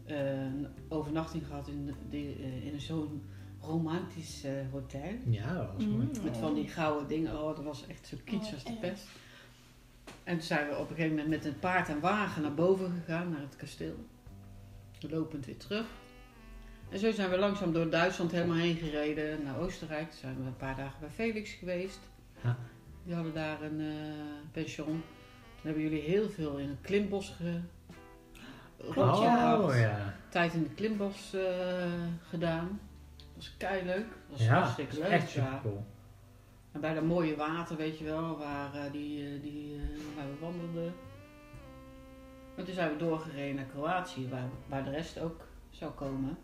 [0.06, 3.22] eh, een overnachting gehad in, de, eh, in zo'n
[3.62, 5.14] romantisch eh, hotel.
[5.30, 6.06] Ja, dat was mooi.
[6.06, 6.24] Mm.
[6.24, 7.42] Met van die gouden dingen.
[7.42, 9.08] Oh, dat was echt zo kitsch Oh, als de pest.
[10.24, 12.92] En toen zijn we op een gegeven moment met een paard en wagen naar boven
[12.92, 13.96] gegaan, naar het kasteel.
[15.00, 15.86] Lopend weer terug.
[16.90, 20.10] En zo zijn we langzaam door Duitsland helemaal heen gereden naar Oostenrijk.
[20.10, 22.00] Toen zijn we een paar dagen bij Felix geweest.
[22.44, 22.58] Ja.
[23.10, 24.86] Die hadden daar een eh, pension.
[24.86, 27.60] Toen hebben jullie heel veel in het klimbos ge...
[28.78, 30.16] Klopt, oh, ja.
[30.30, 31.92] Tijd in het klimbos eh,
[32.30, 32.80] gedaan.
[33.16, 34.06] Dat was kei leuk.
[34.08, 35.10] Dat was Ja, hartstikke leuk.
[35.10, 35.46] echt ja.
[35.46, 35.86] super cool.
[36.72, 39.80] En bij dat mooie water, weet je wel, waar, eh, die, die,
[40.16, 40.94] waar we wandelden.
[42.56, 46.38] En toen zijn we doorgereden naar Kroatië, waar, waar de rest ook zou komen.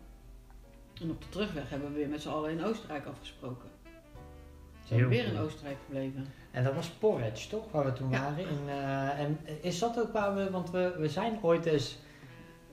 [1.00, 3.75] En op de terugweg hebben we weer met z'n allen in Oostenrijk afgesproken.
[4.88, 5.38] Zijn we Heel weer in.
[5.40, 6.26] Oostenrijk gebleven.
[6.50, 7.64] En dat was Porridge, toch?
[7.70, 8.20] Waar we toen Ja.
[8.20, 8.38] waren.
[8.38, 11.98] In, eh, en is dat ook waar we, want we, we zijn ooit eens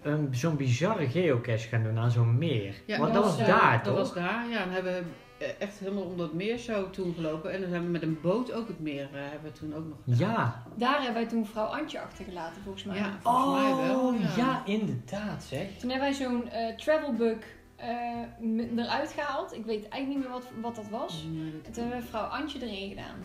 [0.01, 2.73] een, zo'n bizarre geocache gaan doen aan zo'n meer.
[2.97, 3.95] Want dat was eh, daar, Dat toch?
[3.95, 4.61] was daar, ja.
[4.63, 5.03] En hebben we
[5.45, 7.51] eh, echt helemaal om dat meer zo toen gelopen.
[7.51, 9.85] En dan zijn we met een boot ook het meer, eh, hebben we toen ook
[9.87, 10.31] nog gedaan.
[10.31, 10.63] Ja.
[10.75, 12.97] Daar hebben wij toen vrouw Antje achtergelaten, volgens mij.
[12.97, 13.99] Ja, volgens mij wel.
[14.07, 14.27] Oh, Ja.
[14.37, 15.65] ja, inderdaad zeg.
[15.79, 17.37] Toen hebben wij zo'n eh travelbug
[18.77, 19.53] eruit gehaald.
[19.53, 21.25] Ik weet eigenlijk niet meer wat, wat dat was.
[21.33, 23.15] Nee, En dat- toen hebben we vrouw Antje erin gedaan.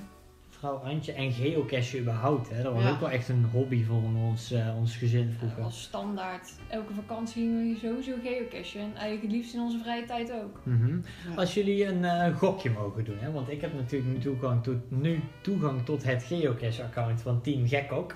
[0.48, 2.62] Vrouw Antje en geocache überhaupt, hè.
[2.62, 2.90] Dat was Ja.
[2.90, 5.62] ook wel echt een hobby voor ons, eh, ons gezin vroeger.
[5.62, 6.52] was standaard.
[6.68, 8.80] Elke vakantie gingen we sowieso geocachen.
[8.80, 10.60] En eigenlijk het liefst in onze vrije tijd ook.
[10.62, 10.96] Mhm.
[11.28, 11.34] ja.
[11.36, 14.90] Als jullie een eh, gokje mogen doen, hè, want ik heb natuurlijk nu toegang tot,
[14.90, 18.14] nu toegang tot het geocache-account van Team Gekok.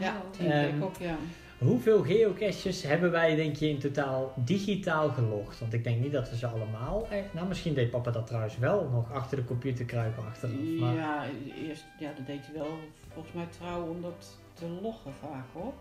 [0.00, 0.22] Ja.
[0.30, 1.16] Team Ehm, Gekok, ja.
[1.62, 5.60] Hoeveel geocaches hebben wij, denk je, in totaal digitaal gelogd?
[5.60, 7.34] Want ik denk niet dat we ze allemaal echt...
[7.34, 10.54] Nou, misschien deed papa dat trouwens wel, nog achter de computer kruipen achteraf.
[10.78, 10.94] Maar...
[10.94, 11.24] Ja,
[11.68, 12.78] eerst, ja, dat deed hij wel
[13.12, 15.72] volgens mij trouw om dat te loggen vaak hoor.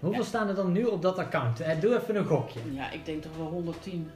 [0.00, 0.26] Hoeveel Ja.
[0.28, 1.60] staan er dan nu op dat account?
[1.60, 2.60] Eh, doe even een gokje.
[2.72, 4.10] Ja, ik denk toch wel 110.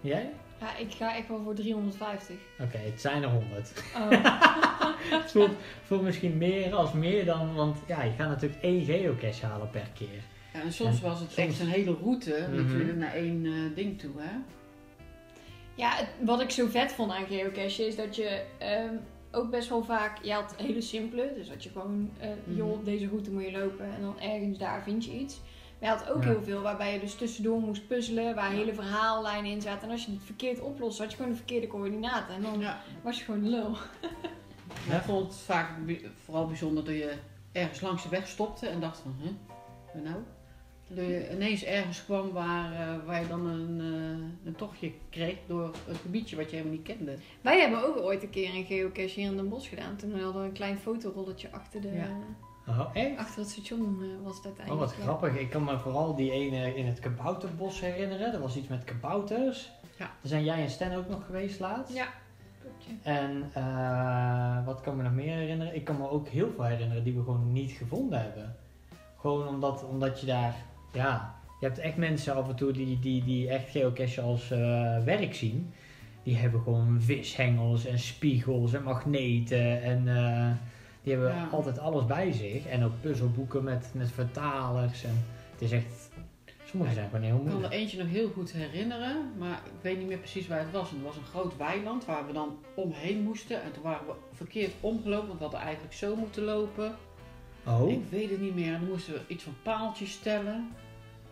[0.00, 0.30] Jij?
[0.60, 2.36] Ja, ik ga echt wel voor 350.
[2.60, 3.82] Oké, het zijn er 100.
[3.96, 5.50] Oh.
[5.86, 9.88] Voelt misschien meer als meer dan, want ja, je gaat natuurlijk één geocache halen per
[9.94, 10.22] keer.
[10.54, 12.62] Ja, en soms En was het soms- echt een hele route Mhm.
[12.64, 14.32] natuurlijk naar één eh, ding toe hè.
[15.74, 18.94] Ja, het- wat ik zo vet vond aan geocachen is dat je ehm,
[19.32, 20.18] ook best wel vaak...
[20.22, 22.10] Je had hele simpele, dus dat je gewoon...
[22.20, 22.56] eh Mhm.
[22.56, 25.40] joh, op deze route moet je lopen en dan ergens daar vind je iets.
[25.84, 26.28] Je had ook Ja.
[26.28, 28.58] heel veel waarbij je dus tussendoor moest puzzelen, waar Ja.
[28.58, 29.82] hele verhaallijnen in zaten.
[29.86, 32.34] En als je het verkeerd oplost, had je gewoon de verkeerde coördinaten.
[32.34, 32.80] En dan Ja.
[33.02, 33.76] was je gewoon lul.
[34.90, 35.68] Ik vond het vaak
[36.24, 37.12] vooral bijzonder dat je
[37.52, 39.30] ergens langs de weg stopte en dacht van, hè,
[39.94, 40.16] wat nou?
[40.88, 45.36] Dat je ineens ergens kwam waar, eh, waar je dan een, eh, een tochtje kreeg
[45.46, 47.16] door een gebiedje wat je helemaal niet kende.
[47.40, 49.96] Wij hebben ook ooit een keer een geocache hier in Den Bosch gedaan.
[49.96, 52.08] Toen hadden we een klein fotorolletje achter, de, Ja.
[52.68, 53.16] Oh, echt?
[53.18, 54.86] achter het station eh, was het Oh, uiteindelijk.
[54.90, 55.02] wat ja.
[55.02, 55.36] grappig.
[55.36, 58.32] Ik kan me vooral die ene in het kabouterbos herinneren.
[58.32, 59.70] Er was iets met kabouters.
[59.98, 60.04] Ja.
[60.04, 61.94] Daar zijn jij en Stan ook nog geweest laatst.
[61.94, 62.06] Ja.
[63.02, 65.74] En eh, wat kan ik me nog meer herinneren?
[65.74, 68.56] Ik kan me ook heel veel herinneren die we gewoon niet gevonden hebben.
[69.20, 70.54] Gewoon omdat, omdat je daar,
[70.92, 74.58] ja, je hebt echt mensen af en toe die, die, die echt geocachen als eh,
[75.04, 75.72] werk zien.
[76.22, 80.50] Die hebben gewoon vishengels en spiegels en magneten en eh,
[81.04, 81.48] Die hebben Ja.
[81.52, 82.66] altijd alles bij zich.
[82.66, 85.04] En ook puzzelboeken met, met vertalers.
[85.04, 86.10] En het is echt...
[86.64, 87.74] Sommige zijn gewoon heel Ik kan er moeilijk.
[87.80, 90.88] eentje nog heel goed herinneren, maar ik weet niet meer precies waar het was.
[90.90, 93.62] En het was een groot weiland waar we dan omheen moesten.
[93.62, 96.94] En toen waren we verkeerd omgelopen, want we hadden eigenlijk zo moeten lopen.
[97.66, 97.90] Oh?
[97.90, 98.74] Ik weet het niet meer.
[98.74, 100.54] En dan moesten we iets van paaltjes stellen.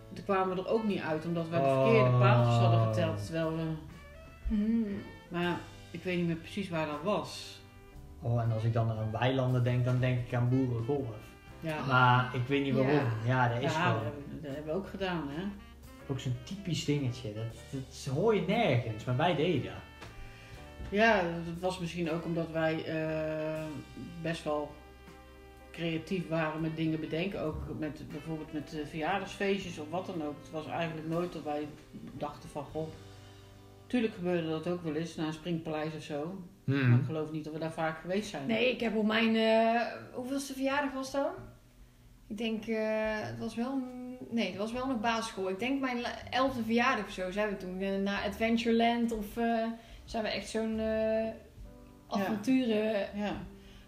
[0.08, 2.20] En toen kwamen we er ook niet uit, omdat we de verkeerde Oh.
[2.20, 3.24] paaltjes hadden geteld.
[3.26, 3.62] Terwijl we...
[4.48, 4.86] Hmm.
[5.28, 5.58] Maar
[5.90, 7.60] ik weet niet meer precies waar dat was.
[8.22, 11.16] Oh, en als ik dan aan weilanden denk, dan denk ik aan boerengolf.
[11.60, 12.94] Ja, Maar ik weet niet waarom.
[12.94, 13.06] Ja.
[13.26, 15.42] Ja, dat is ja gewoon dat, hebben, we- dat hebben we ook gedaan, hè.
[16.08, 17.32] ook zo'n typisch dingetje.
[17.34, 19.72] Dat, dat hoor je nergens, maar wij deden dat.
[20.90, 23.64] Ja, dat was misschien ook omdat wij eh,
[24.22, 24.70] best wel
[25.70, 27.40] creatief waren met dingen bedenken.
[27.40, 30.34] Ook met bijvoorbeeld met verjaardagsfeestjes of wat dan ook.
[30.42, 31.68] Het was eigenlijk nooit dat wij
[32.12, 32.88] dachten van goh.
[33.86, 36.34] Tuurlijk gebeurde dat ook wel eens na een springpaleis of zo.
[36.64, 36.90] Hmm.
[36.90, 38.46] Maar ik geloof niet dat we daar vaak geweest zijn.
[38.46, 39.36] Nee, ik heb op mijn...
[39.36, 41.30] eh hoeveelste verjaardag was dat?
[42.26, 42.76] Ik denk, eh,
[43.20, 43.82] het was wel...
[44.30, 45.48] Nee, het was wel nog basisschool.
[45.48, 49.66] Ik denk mijn elfde verjaardag of zo zijn we toen eh, naar Adventureland of eh,
[50.04, 50.80] zijn we echt zo'n
[52.08, 53.08] avonturen...
[53.14, 53.36] Ja.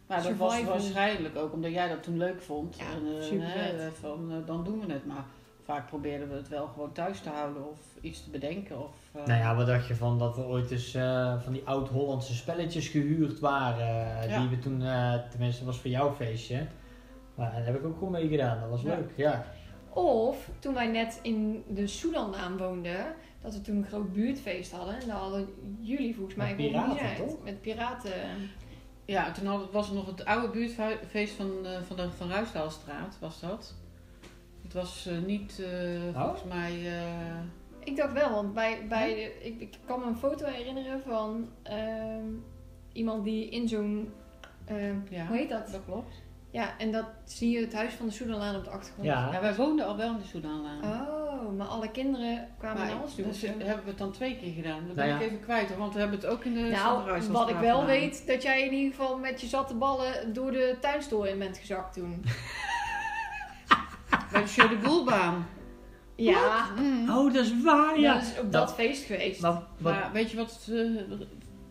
[0.07, 2.77] Maar dat was waarschijnlijk ook omdat jij dat toen leuk vond.
[2.77, 5.07] Ja, en, eh, hè, van, dan doen we het.
[5.07, 5.25] Maar
[5.65, 8.83] vaak probeerden we het wel gewoon thuis te houden of iets te bedenken.
[8.83, 11.63] Of, eh, Nou ja, wat dacht je van dat er ooit eens eh, van die
[11.65, 14.19] oud-Hollandse spelletjes gehuurd waren?
[14.21, 14.41] eh, Ja.
[14.41, 16.67] Die we toen, eh, tenminste dat was voor jouw feestje.
[17.35, 18.89] Maar daar heb ik ook gewoon mee gedaan, dat was Ja.
[18.89, 19.11] leuk.
[19.17, 19.45] Ja.
[19.93, 25.01] Of toen wij net in de Soedanlaan woonden, dat we toen een groot buurtfeest hadden.
[25.01, 25.49] En daar hadden
[25.81, 27.43] jullie volgens mij Met piraten, toch?
[27.45, 28.13] Met piraten.
[29.05, 33.17] Ja, toen had, was er nog het oude buurtfeest van, eh, van de Van Ruisdaalstraat,
[33.21, 33.75] was dat.
[34.75, 36.21] Het was eh, niet, eh, Oh?
[36.23, 36.73] volgens mij...
[36.87, 37.39] eh,
[37.85, 41.49] Ik dacht wel, want bij, bij de- ik, ik kan me een foto herinneren van
[41.63, 42.25] ehm,
[42.93, 44.13] iemand die in zo'n.
[44.65, 45.71] ehm, ja, Hoe heet dat?
[45.71, 46.15] dat klopt.
[46.51, 49.07] Ja, en dat zie je het huis van de Soedanlaan op de achtergrond.
[49.09, 49.29] Ja.
[49.33, 50.83] Ja, wij woonden al wel in de Soedanlaan.
[50.85, 53.25] Oh, maar alle kinderen kwamen maar naar ons toe.
[53.25, 54.87] dus hebben we het dan twee keer gedaan.
[54.87, 55.15] Dat Nou ben ja.
[55.17, 57.81] ik even kwijt, hoor, want we hebben het ook in de Nou, wat ik wel
[57.81, 57.87] gedaan.
[57.87, 61.59] weet, dat jij in ieder geval met je zatte ballen door de tuinstoel in bent
[61.59, 62.25] gezakt toen.
[64.33, 65.47] Bij de Show de Boelbaan.
[66.17, 67.11] Ja, Mm.
[67.11, 68.13] Oh, dat is waar, ja.
[68.13, 68.15] ja.
[68.15, 69.41] dat is op Dat- dat feest geweest.
[69.41, 71.17] Maar, wat, Maar weet je wat het eh,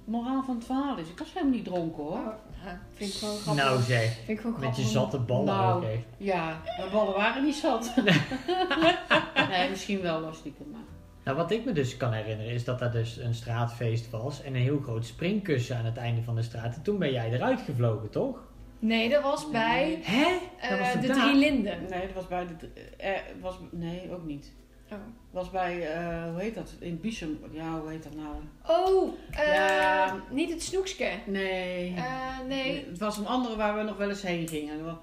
[0.05, 1.07] moraal van het verhaal is?
[1.09, 2.11] Ik was helemaal niet dronken hoor.
[2.17, 2.33] Oh,
[2.65, 3.63] ja, vind ik gewoon grappig.
[3.63, 5.85] nou zeg, vind ik met je zatte ballen Nou.
[5.85, 5.91] ook.
[6.17, 7.93] Ja, mijn ballen waren niet zat.
[9.49, 10.81] nee, misschien wel wel stiekem, maar...
[11.23, 14.55] Nou, wat ik me dus kan herinneren is dat dat dus een straatfeest was en
[14.55, 16.75] een heel groot springkussen aan het einde van de straat.
[16.75, 18.37] En toen ben jij eruit gevlogen, toch?
[18.83, 20.37] Nee, dat was bij Hè?
[20.59, 21.23] eh, Dat was de vandaag.
[21.29, 21.85] Drie Linden.
[21.89, 22.67] Nee, dat was bij de...
[22.97, 24.53] eh, was, nee, ook niet.
[24.91, 24.97] Oh,
[25.31, 26.75] was bij, eh, hoe heet dat?
[26.79, 27.39] In Biesum.
[27.51, 28.35] Ja, hoe heet dat nou?
[28.67, 30.23] oh eh, Ja.
[30.31, 31.09] niet het snoekske.
[31.27, 31.93] Nee.
[31.95, 32.85] Eh, nee.
[32.89, 34.97] Het was een andere waar we nog wel eens heen gingen.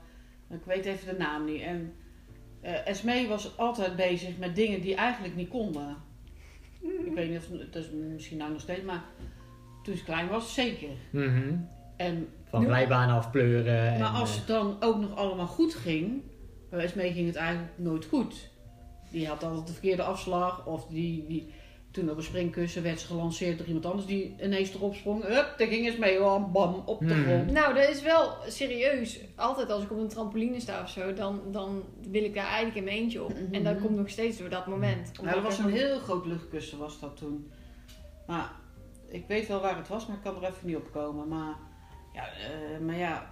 [0.51, 1.63] Ik weet even de naam niet.
[1.63, 1.95] En
[2.61, 5.97] eh Esmee was altijd bezig met dingen die eigenlijk niet konden.
[6.83, 9.03] Ik weet niet of het is misschien nou nog steeds, maar
[9.83, 10.89] toen ze klein was, zeker.
[11.11, 11.55] Mhm.
[12.01, 13.99] En, Van glijbanen afpleuren.
[13.99, 16.23] maar en, als eh, het dan ook nog allemaal goed ging,
[16.71, 18.51] bij Esmee ging het eigenlijk nooit goed.
[19.11, 21.53] Die had altijd de verkeerde afslag, of die, die,
[21.91, 25.23] toen op een springkussen werd ze gelanceerd door iemand anders die ineens erop sprong.
[25.23, 27.25] Hup, daar ging Esmee, oh, bam, op de Hmm.
[27.25, 27.51] grond.
[27.51, 29.21] Nou, dat is wel serieus.
[29.37, 32.77] Altijd als ik op een trampoline sta of zo, dan, dan wil ik daar eigenlijk
[32.77, 33.35] in mijn eentje op.
[33.35, 33.55] Mhm.
[33.55, 35.07] En dat komt nog steeds door dat moment.
[35.07, 37.51] Nou, Omdat dat was een heel groot luchtkussen was dat toen.
[38.27, 38.51] Maar
[39.09, 41.29] ik weet wel waar het was, maar ik kan er even niet op komen.
[41.29, 41.55] Maar
[42.13, 43.27] ja, eh, maar ja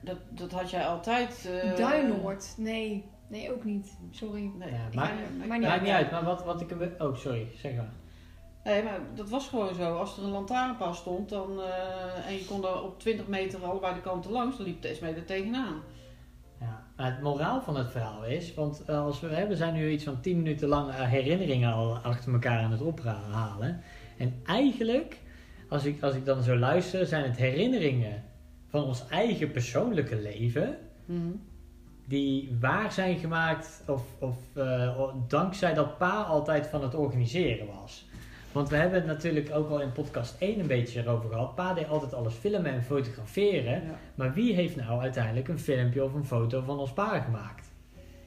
[0.00, 1.48] dat, dat had jij altijd.
[1.62, 2.54] eh, Duinoord?
[2.56, 3.04] Nee.
[3.28, 3.98] Nee, ook niet.
[4.10, 4.50] Sorry.
[4.58, 6.70] Nee, Ja, maar- ik- maar ik- Maakt niet uit, maar wat, wat ik...
[6.70, 7.92] er- Oh, sorry, zeg maar.
[8.64, 9.96] Nee, maar dat was gewoon zo.
[9.96, 13.94] Als er een lantaarnpaal stond dan, eh, en je kon er op 20 meter allebei
[13.94, 15.82] de kanten langs, dan liep de SME er tegenaan.
[16.60, 19.90] Ja, maar het moraal van het verhaal is, want als we, hè, we zijn nu
[19.90, 23.82] iets van 10 minuten lang herinneringen al achter elkaar aan het ophalen.
[24.18, 25.20] En eigenlijk,
[25.74, 28.22] als ik, als ik dan zo luister, zijn het herinneringen
[28.68, 30.78] van ons eigen persoonlijke leven
[32.06, 38.06] die waar zijn gemaakt of, of eh, dankzij dat pa altijd van het organiseren was.
[38.52, 41.54] Want we hebben het natuurlijk ook al in podcast 1 een beetje erover gehad.
[41.54, 43.72] Pa deed altijd alles filmen en fotograferen.
[43.72, 43.98] Ja.
[44.14, 47.72] Maar wie heeft nou uiteindelijk een filmpje of een foto van ons pa gemaakt?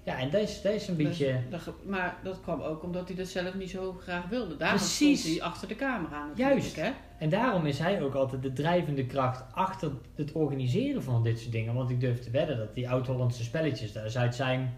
[0.08, 1.40] Ja, en dat is, dat is een Dus beetje...
[1.50, 4.58] dat maar dat kwam ook omdat hij dat zelf niet zo graag wilde.
[4.58, 5.20] Daarom Precies.
[5.20, 6.76] stond hij achter de camera natuurlijk, Juist.
[6.76, 6.90] Hè?
[7.20, 11.52] En daarom is hij ook altijd de drijvende kracht achter het organiseren van dit soort
[11.52, 11.74] dingen.
[11.74, 14.74] Want ik durf te wedden dat die oud-Hollandse spelletjes, is uit zijn,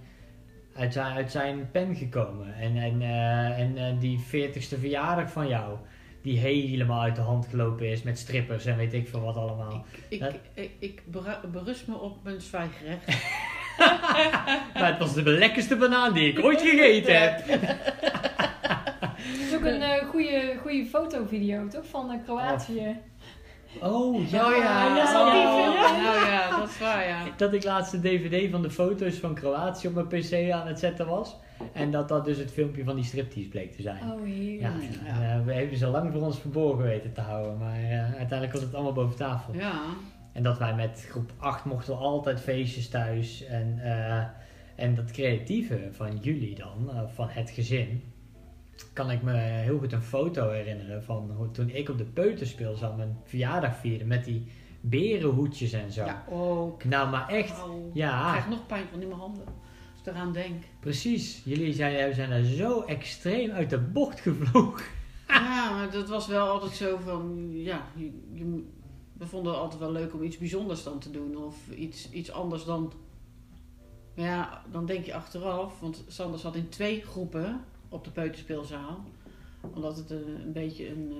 [0.75, 2.53] uit zijn, uit zijn pen gekomen.
[2.55, 5.77] En, en, eh, en, eh, die 40ste verjaardag van jou,
[6.21, 9.85] die helemaal uit de hand gelopen is met strippers en weet ik veel wat allemaal.
[10.09, 13.07] Ik, Dat- ik, ik bera- berust me op mijn zwijgerecht.
[14.79, 17.41] Maar het was de lekkerste banaan die ik ooit gegeten heb.
[19.21, 21.85] Het is ook een eh, goede, goede fotovideo, toch?
[21.85, 22.97] Van eh, Kroatië.
[23.81, 24.45] Oh, ja.
[24.47, 26.01] Oh ja, ja, oh, die film, ja.
[26.01, 27.23] nou ja, dat is waar ja.
[27.37, 30.79] Dat ik laatst de DVD van de foto's van Kroatië op mijn PC aan het
[30.79, 31.35] zetten was.
[31.73, 34.03] En dat dat dus het filmpje van die striptease bleek te zijn.
[34.11, 34.83] Oh, heerlijk.
[35.05, 35.35] Ja, Ja.
[35.39, 37.57] eh, we hebben ze lang voor ons verborgen weten te houden.
[37.57, 39.53] Maar eh, uiteindelijk was het allemaal boven tafel.
[39.53, 39.71] Ja,
[40.39, 43.45] En dat wij met groep 8 mochten we altijd feestjes thuis.
[43.45, 44.23] En, eh,
[44.75, 48.03] en dat creatieve van jullie dan, eh, van het gezin.
[48.93, 52.93] Kan ik me heel goed een foto herinneren van hoe, toen ik op de peuterspeelzaal
[52.93, 54.05] mijn verjaardag vierde.
[54.05, 56.05] Met die berenhoedjes en zo.
[56.05, 56.83] ja ook.
[56.83, 57.59] Nou, maar echt.
[57.59, 57.87] Au.
[57.87, 59.45] Ik Ja, krijg nog pijn van in mijn handen.
[59.45, 60.63] Als ik eraan denk.
[60.79, 61.41] precies.
[61.45, 64.85] Jullie zijn, zijn er zo extreem uit de bocht gevlogen.
[65.27, 68.63] Ja, maar dat was wel altijd zo van, ja, je, je moet,
[69.19, 71.37] we vonden het altijd wel leuk om iets bijzonders dan te doen.
[71.37, 72.93] Of iets, iets anders dan,
[74.13, 75.79] ja, dan denk je achteraf.
[75.79, 79.03] Want Sander zat in twee groepen op de peuterspeelzaal.
[79.73, 81.13] Omdat het een, een beetje een,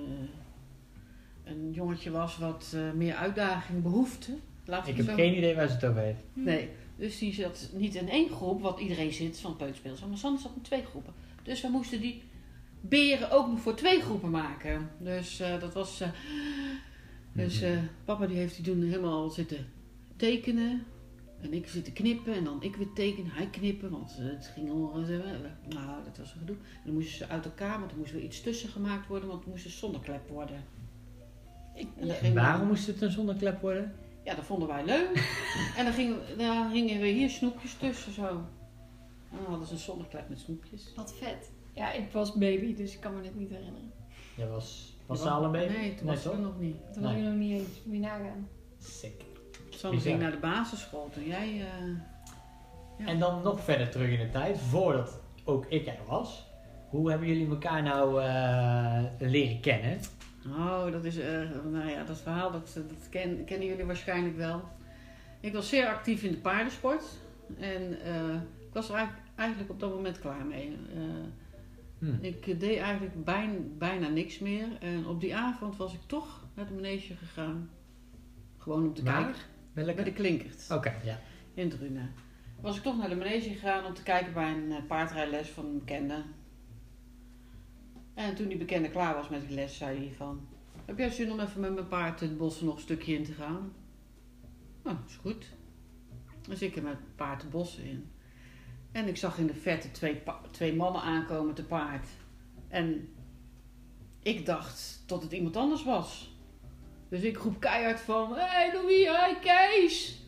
[1.44, 4.32] eh, een jongetje was wat eh, meer uitdaging behoefte.
[4.64, 6.22] Laat Ik heb zo geen idee waar ze het over heeft.
[6.32, 10.40] Nee, dus die zat niet in één groep, wat iedereen zit van peuterspeelzaal, maar Sander
[10.40, 11.12] zat in twee groepen.
[11.42, 12.22] Dus we moesten die
[12.80, 14.90] beren ook nog voor twee groepen maken.
[14.98, 16.02] Dus eh, dat was...
[17.44, 17.70] dus Mhm.
[17.70, 19.66] eh, papa die heeft die toen helemaal zitten
[20.16, 20.84] tekenen.
[21.40, 24.70] En ik zitten knippen en dan ik weer tekenen, hij knippen, want eh, het ging
[24.70, 24.92] al...
[24.94, 25.08] eh,
[25.68, 26.56] nou, dat was een gedoe.
[26.56, 29.40] En dan moesten ze uit elkaar, want er moest weer iets tussen gemaakt worden, want
[29.44, 30.64] het moest een zonneklep worden.
[31.74, 33.94] Ik, En we- waarom moest het een zonneklep worden?
[34.24, 35.14] ja, dat vonden wij leuk.
[35.76, 38.26] en dan gingen, we- dan gingen weer hier snoepjes tussen zo.
[39.30, 40.92] En dan hadden ze een zonneklep met snoepjes.
[40.96, 41.50] Wat vet.
[41.74, 43.92] Ja, ik was baby, dus ik kan me dit niet herinneren.
[44.36, 45.72] Jij was, was Ja, Salem baby?
[45.72, 46.76] Nee, toen was ze er nog niet.
[46.92, 47.82] Toen was ik nog niet eens.
[47.84, 48.48] Moet je nagaan.
[48.78, 49.22] Sick.
[49.70, 49.94] Bizar.
[49.94, 51.48] ging naar de basisschool toen jij...
[51.48, 51.86] eh,
[52.98, 53.06] Ja.
[53.06, 56.46] En dan nog verder terug in de tijd, voordat ook ik er was.
[56.88, 59.98] Hoe hebben jullie elkaar nou eh, leren kennen?
[60.46, 61.18] Oh, dat is...
[61.18, 64.60] eh, nou ja, dat verhaal dat, dat ken- kennen jullie waarschijnlijk wel.
[65.40, 67.04] Ik was zeer actief in de paardensport.
[67.58, 70.76] En eh, ik was er eigenlijk, eigenlijk op dat moment klaar mee.
[72.00, 72.24] Eh, Hm.
[72.24, 74.68] ik deed eigenlijk bijna, bijna niks meer.
[74.80, 77.70] En op die avond was ik toch naar de manege gegaan.
[78.58, 79.34] Gewoon om te kijken.
[79.72, 79.94] Welke?
[79.94, 80.66] Bij de Klinkert.
[80.70, 81.18] Oké, ja.
[81.54, 82.12] In Drunen.
[82.60, 85.66] Was ik toch naar de manege gegaan om te kijken bij een eh, paardrijles van
[85.66, 86.22] een bekende.
[88.14, 90.48] En toen die bekende klaar was met die les, zei hij van...
[90.84, 93.32] Heb jij zin om even met mijn paard het bos nog een stukje in te
[93.32, 93.72] gaan?
[94.84, 95.46] Nou, is goed.
[96.48, 98.10] Dus ik heb met het paard het bos in.
[98.92, 102.06] En ik zag in de verte twee, twee mannen aankomen te paard.
[102.68, 103.08] En
[104.22, 106.34] ik dacht dat het iemand anders was.
[107.08, 108.32] Dus ik roep keihard van...
[108.32, 110.18] Hé hey Louis, hi Kees!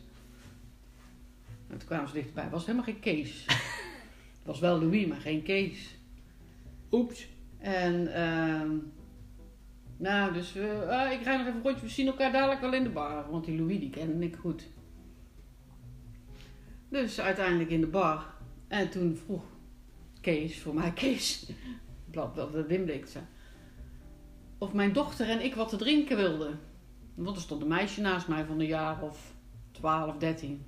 [1.67, 2.43] En toen kwamen ze dichterbij.
[2.43, 3.45] Het was helemaal geen Kees.
[3.45, 5.95] Het was wel Louis, maar geen Kees.
[6.91, 7.27] Oeps.
[7.57, 8.77] En ehm
[9.97, 11.85] nou, dus we, ah, ik ga nog even een rondje.
[11.85, 13.29] We zien elkaar dadelijk wel in de bar.
[13.29, 14.67] Want die Louis, die kende ik goed.
[16.89, 18.33] Dus uiteindelijk in de bar.
[18.73, 19.43] En toen vroeg
[20.21, 21.45] Kees, voor mij Kees,
[22.11, 23.23] blad dat de Wim deed, zei,
[24.57, 26.59] of mijn dochter en ik wat te drinken wilden.
[27.15, 29.33] Want er stond een meisje naast mij van een jaar of
[29.71, 30.65] 12, 13.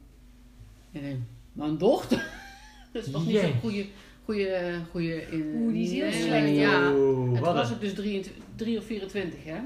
[0.92, 1.20] En ik denk,
[1.54, 2.18] mijn dochter?
[2.94, 3.86] Dat is toch niet zo'n goede,
[4.26, 5.56] goede, goede in.
[5.56, 6.92] Oeh, die is heel Nee, slecht, Ja.
[6.92, 9.60] Oeh, En toen wat was ik dus 23, 3 of 24, hè?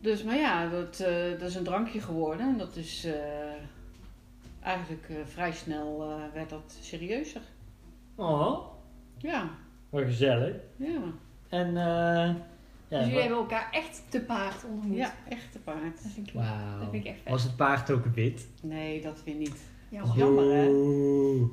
[0.00, 2.46] Dus, maar ja, dat, eh, dat is een drankje geworden.
[2.46, 3.41] En dat is eh,
[4.62, 7.40] eigenlijk eh, vrij snel eh, werd dat serieuzer.
[8.14, 8.58] Oh,
[9.18, 9.50] Ja,
[9.90, 10.54] wat gezellig.
[10.76, 11.00] ja.
[11.48, 12.34] En eh
[12.88, 14.96] ja, dus jullie hebben elkaar echt te paard ontmoet.
[14.96, 16.02] Ja, echt te paard.
[16.02, 17.32] Dat vind ik, dat vind ik echt vet.
[17.32, 18.48] Was het paard ook wit?
[18.62, 19.62] Nee, dat weer niet.
[19.88, 20.66] Ja, is jammer, hè?
[20.68, 21.48] Oeh.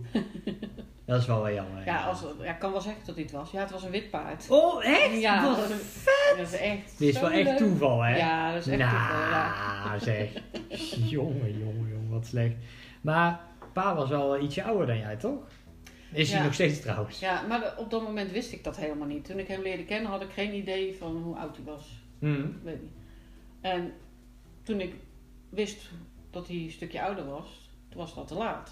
[1.05, 1.85] dat is wel wel jammer.
[1.85, 3.51] Ja, als, ja, ik kan wel zeggen dat dit was.
[3.51, 4.45] Ja, het was een wit paard.
[4.49, 5.19] Oh, echt?
[5.19, 6.05] Ja, Wat dat is,
[6.37, 6.97] dat is echt.
[6.97, 7.57] Dit is wel echt leuk.
[7.57, 8.17] toeval, hè?
[8.17, 9.19] Ja, dat is echt toeval.
[9.29, 9.85] Ja.
[9.85, 10.29] Nou, zeg.
[11.15, 12.55] jongen, jongen, jongen, wat slecht.
[13.01, 13.39] Maar
[13.73, 15.47] pa was wel ietsje ouder dan jij, toch?
[16.13, 17.19] Is hij nog steeds trouwens?
[17.19, 19.25] Ja, maar op dat moment wist ik dat helemaal niet.
[19.25, 22.03] Toen ik hem leerde kennen had ik geen idee van hoe oud hij was.
[22.19, 22.33] Hm.
[22.41, 22.91] Ik weet niet.
[23.61, 23.93] En
[24.63, 24.93] toen ik
[25.49, 25.89] wist
[26.29, 28.71] dat hij een stukje ouder was, toen was al te laat.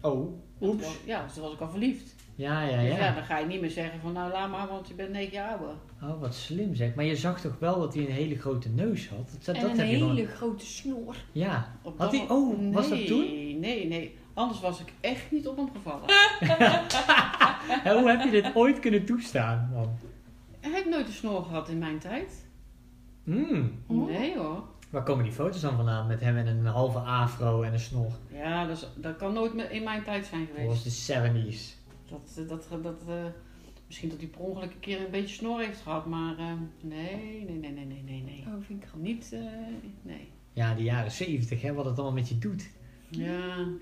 [0.00, 0.84] Oh, oeps.
[0.84, 2.14] was- ja, dus toen was ik al verliefd.
[2.40, 3.14] Ja, ja, Dus ja, ja.
[3.14, 5.48] dan ga je niet meer zeggen van nou laat maar, want je bent negen jaar
[5.50, 5.74] ouder.
[6.02, 6.94] Oh, wat slim zeg.
[6.94, 9.30] Maar je zag toch wel dat hij een hele grote neus had?
[9.44, 10.26] Dat, En dat een heb je hele gewoon...
[10.26, 11.16] grote snor.
[11.32, 11.72] Ja.
[11.82, 12.24] Op Had hij...
[12.28, 13.60] Oh, was dat Nee, toen?
[13.60, 14.18] Nee, nee.
[14.34, 16.04] Anders was ik echt niet op hem gevallen.
[18.00, 19.88] Hoe heb je dit ooit kunnen toestaan, man?
[20.90, 22.46] nooit een snor gehad in mijn tijd.
[23.24, 23.72] Mm.
[23.86, 24.62] Nee hoor.
[24.90, 26.06] Waar komen die foto's dan vandaan?
[26.06, 28.12] Met hem en een halve afro en een snor.
[28.32, 31.06] Ja, dat, is- dat kan nooit in mijn tijd zijn Dat was geweest.
[31.06, 31.79] de 70s.
[32.10, 33.24] Dat, eh, dat, dat, eh,
[33.86, 37.44] misschien dat hij per ongeluk een keer een beetje snor heeft gehad, maar eh, nee,
[37.44, 38.44] nee, nee, nee, nee, nee, nee.
[38.46, 39.08] Oh, vind ik grappig.
[39.12, 39.40] Niet, eh,
[40.02, 40.28] nee.
[40.52, 42.70] Ja, de jaren 70, hè, wat het allemaal met je doet.
[43.08, 43.78] Ja, een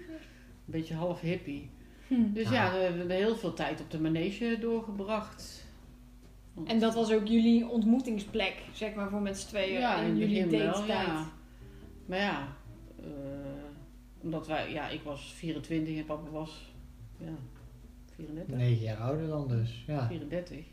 [0.65, 1.71] beetje half hippie.
[2.07, 2.33] Hm.
[2.33, 5.67] Dus ja, we hebben heel veel tijd op de manege doorgebracht.
[6.55, 10.17] Want- En dat was ook jullie ontmoetingsplek, zeg maar, voor met z'n tweeën ja, in
[10.17, 10.89] jullie date-tijd.
[11.07, 11.31] ja.
[12.07, 12.57] Maar ja,
[13.01, 13.07] eh,
[14.23, 16.73] omdat wij, ja, ik was 24 en papa was,
[17.19, 17.27] ja,
[18.19, 18.57] 34.
[18.57, 19.85] 9 jaar ouder dan dus.
[19.87, 20.07] Ja.
[20.07, 20.65] 34.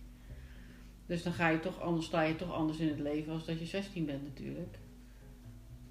[1.06, 3.60] Dus dan ga je toch anders, sta je toch anders in het leven als dat
[3.60, 4.78] je 16 bent natuurlijk.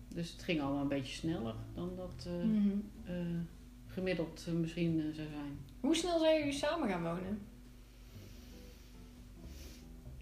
[0.09, 2.69] Dus het ging allemaal een beetje sneller dan dat eh, Mhm.
[3.05, 3.15] eh,
[3.87, 5.59] gemiddeld eh, misschien zou zijn.
[5.81, 7.39] Hoe snel zijn jullie samen gaan wonen?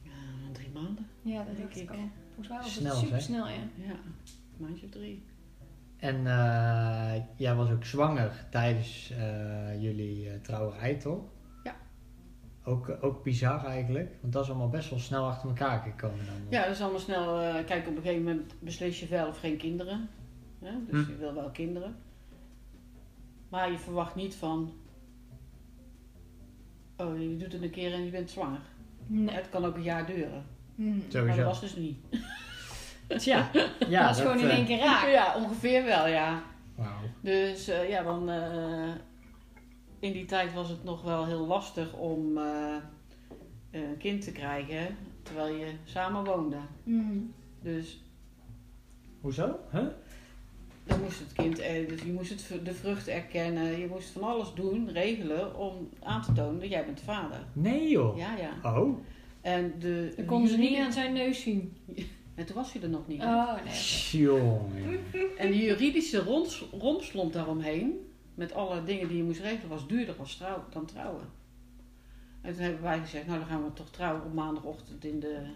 [0.02, 0.12] Ja,
[0.52, 1.06] drie maanden.
[1.22, 1.90] Ja, dat Denk ik ik.
[1.90, 2.08] al.
[2.34, 3.54] Volgens mij was Snel, het super snel, ja.
[3.76, 5.22] Ja, een maandje of drie.
[6.02, 11.22] En eh, jij was ook zwanger tijdens eh, jullie eh, trouwerij, toch?
[11.64, 11.74] Ja.
[12.64, 16.34] Ook, ook bizar eigenlijk, want dat is allemaal best wel snel achter elkaar gekomen dan.
[16.50, 17.40] Ja, dat is allemaal snel.
[17.40, 20.08] eh kijk, op een gegeven moment beslis je wel of geen kinderen.
[20.60, 20.72] Hè?
[20.90, 21.10] Dus Hm.
[21.10, 21.96] je wil wel kinderen.
[23.48, 24.72] Maar je verwacht niet van.
[26.96, 28.60] Oh, je doet het een keer en je bent zwanger.
[29.06, 29.34] Nee.
[29.34, 30.44] Het kan ook een jaar duren.
[30.74, 30.88] Mhm.
[30.90, 31.44] Maar dat Sowieso.
[31.44, 31.96] was dus niet.
[33.16, 33.50] Tja,
[33.88, 35.08] ja, dat is gewoon in eh, één keer raak.
[35.08, 36.42] Ja, ongeveer wel, ja.
[36.74, 36.88] Wauw.
[37.20, 38.30] Dus eh, ja, dan.
[38.30, 38.90] eh,
[40.00, 42.74] in die tijd was het nog wel heel lastig om eh,
[43.70, 46.56] een kind te krijgen terwijl je samen woonde.
[46.82, 47.18] Mhm.
[47.62, 48.02] Dus
[49.20, 49.58] Hoezo?
[49.72, 49.86] Huh?
[50.84, 51.56] dan moest het kind,
[51.88, 56.22] dus je moest het, de vrucht erkennen, je moest van alles doen, regelen om aan
[56.22, 57.38] te tonen dat jij bent de vader.
[57.52, 58.16] Nee joh.
[58.16, 58.76] Ja, ja.
[58.78, 58.98] Oh.
[59.40, 60.12] En de.
[60.16, 61.76] Dan konden ze niet aan zijn neus zien.
[62.34, 63.22] En toen was hij er nog niet.
[63.22, 64.22] Oh, nee.
[64.22, 65.00] Jongen.
[65.36, 70.36] En de juridische romslomp daaromheen, met alle dingen die je moest regelen, was duurder als
[70.36, 71.24] trouw, dan trouwen.
[72.40, 75.46] En toen hebben wij gezegd, nou dan gaan we toch trouwen op maandagochtend in de,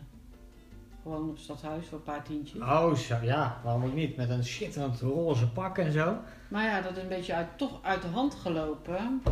[1.03, 2.63] gewoon op het stadhuis voor een paar tientjes.
[2.63, 4.17] Oh, zo, ja, waarom ook niet?
[4.17, 6.19] Met een schitterend roze pak en zo.
[6.49, 9.23] Maar ja, dat is een beetje uit, toch uit de hand gelopen.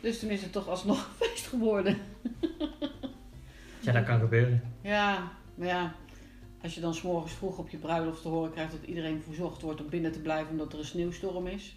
[0.00, 1.98] Dus toen is het toch alsnog een feest geworden.
[3.80, 4.62] Ja, dat kan gebeuren.
[4.80, 5.94] Ja, maar ja,
[6.62, 9.80] als je dan s'morgens vroeg op je bruiloft te horen krijgt dat iedereen verzocht wordt
[9.80, 11.76] om binnen te blijven omdat er een sneeuwstorm is.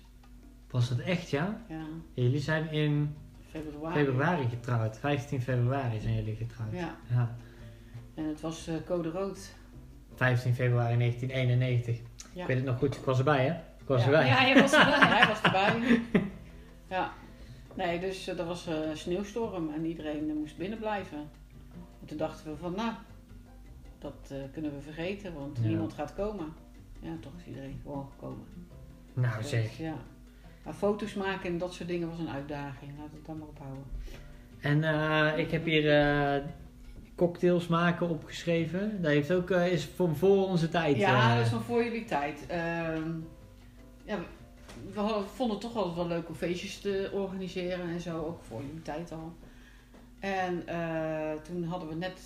[0.69, 1.61] Was dat echt, ja?
[1.69, 3.15] Ja, Jullie zijn in
[3.49, 4.03] februari.
[4.05, 4.97] februari getrouwd.
[4.97, 6.71] 15 februari zijn jullie getrouwd.
[6.73, 7.35] Ja, Ja.
[8.15, 9.53] en het was eh, code rood.
[10.15, 11.99] 15 februari 1991.
[12.33, 12.41] Ja.
[12.41, 13.51] Ik weet het nog goed, ik was erbij hè?
[13.53, 14.05] Ik was Ja.
[14.05, 14.27] erbij.
[14.27, 15.07] Ja, je was erbij.
[15.17, 16.01] Hij was erbij.
[16.89, 17.13] ja.
[17.75, 21.17] Nee, dus eh, er was eh, sneeuwstorm en iedereen moest binnen blijven.
[22.01, 22.91] En toen dachten we van, nou,
[24.01, 25.67] dat eh, kunnen we vergeten, want Ja.
[25.67, 26.53] niemand gaat komen.
[26.99, 28.45] Ja, toch is iedereen gewoon gekomen.
[29.13, 29.77] Nou Dus, zeg.
[29.77, 29.95] ja.
[30.63, 32.91] Maar foto's maken en dat soort dingen was een uitdaging.
[32.95, 33.83] We het dan maar ophouden.
[34.59, 36.43] En eh, ik heb hier eh,
[37.15, 39.01] cocktails maken opgeschreven.
[39.01, 40.97] Dat heeft ook, is voor, voor onze tijd.
[40.97, 42.45] Ja, dat is nog voor jullie tijd.
[42.47, 43.09] Ehm,
[44.05, 44.19] ja,
[44.93, 48.61] we, hadden- vonden toch altijd wel leuk om feestjes te organiseren en zo, ook voor
[48.61, 49.33] jullie tijd al.
[50.19, 50.63] En
[51.43, 52.19] toen hadden we net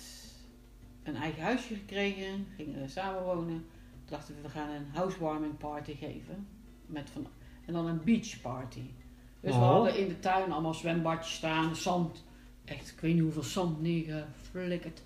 [1.06, 3.64] een eigen huisje gekregen, gingen we samen wonen.
[4.04, 6.46] Toen dachten we, we gaan een housewarming party geven.
[6.86, 7.26] Met van,
[7.66, 8.80] en dan een beach party.
[9.40, 9.68] Dus we Oh.
[9.70, 12.24] hadden in de tuin allemaal zwembadjes staan, zand.
[12.64, 15.02] Echt, ik weet niet hoeveel zand neergeflikkerd.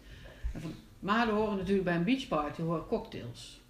[0.57, 3.61] Van, maar er horen natuurlijk bij een beachparty horen cocktails.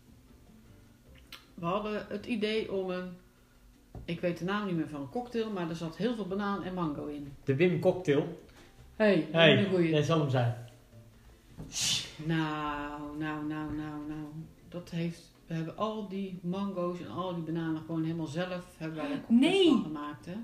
[1.55, 3.09] We hadden het idee om een,
[4.05, 6.65] ik weet de naam niet meer van een cocktail, maar er zat heel veel banaan
[6.65, 7.33] en mango in.
[7.45, 8.41] De Wim Cocktail.
[8.97, 9.93] Hey, Hey, een goeie.
[9.93, 10.69] dat zal hem zijn.
[12.27, 14.25] Nou, nou, nou, nou, nou.
[14.69, 18.99] Dat heeft, we hebben al die mango's en al die bananen gewoon helemaal zelf, hebben
[18.99, 19.71] wij cocktails Nee.
[19.71, 20.27] van gemaakt.
[20.27, 20.35] Hè?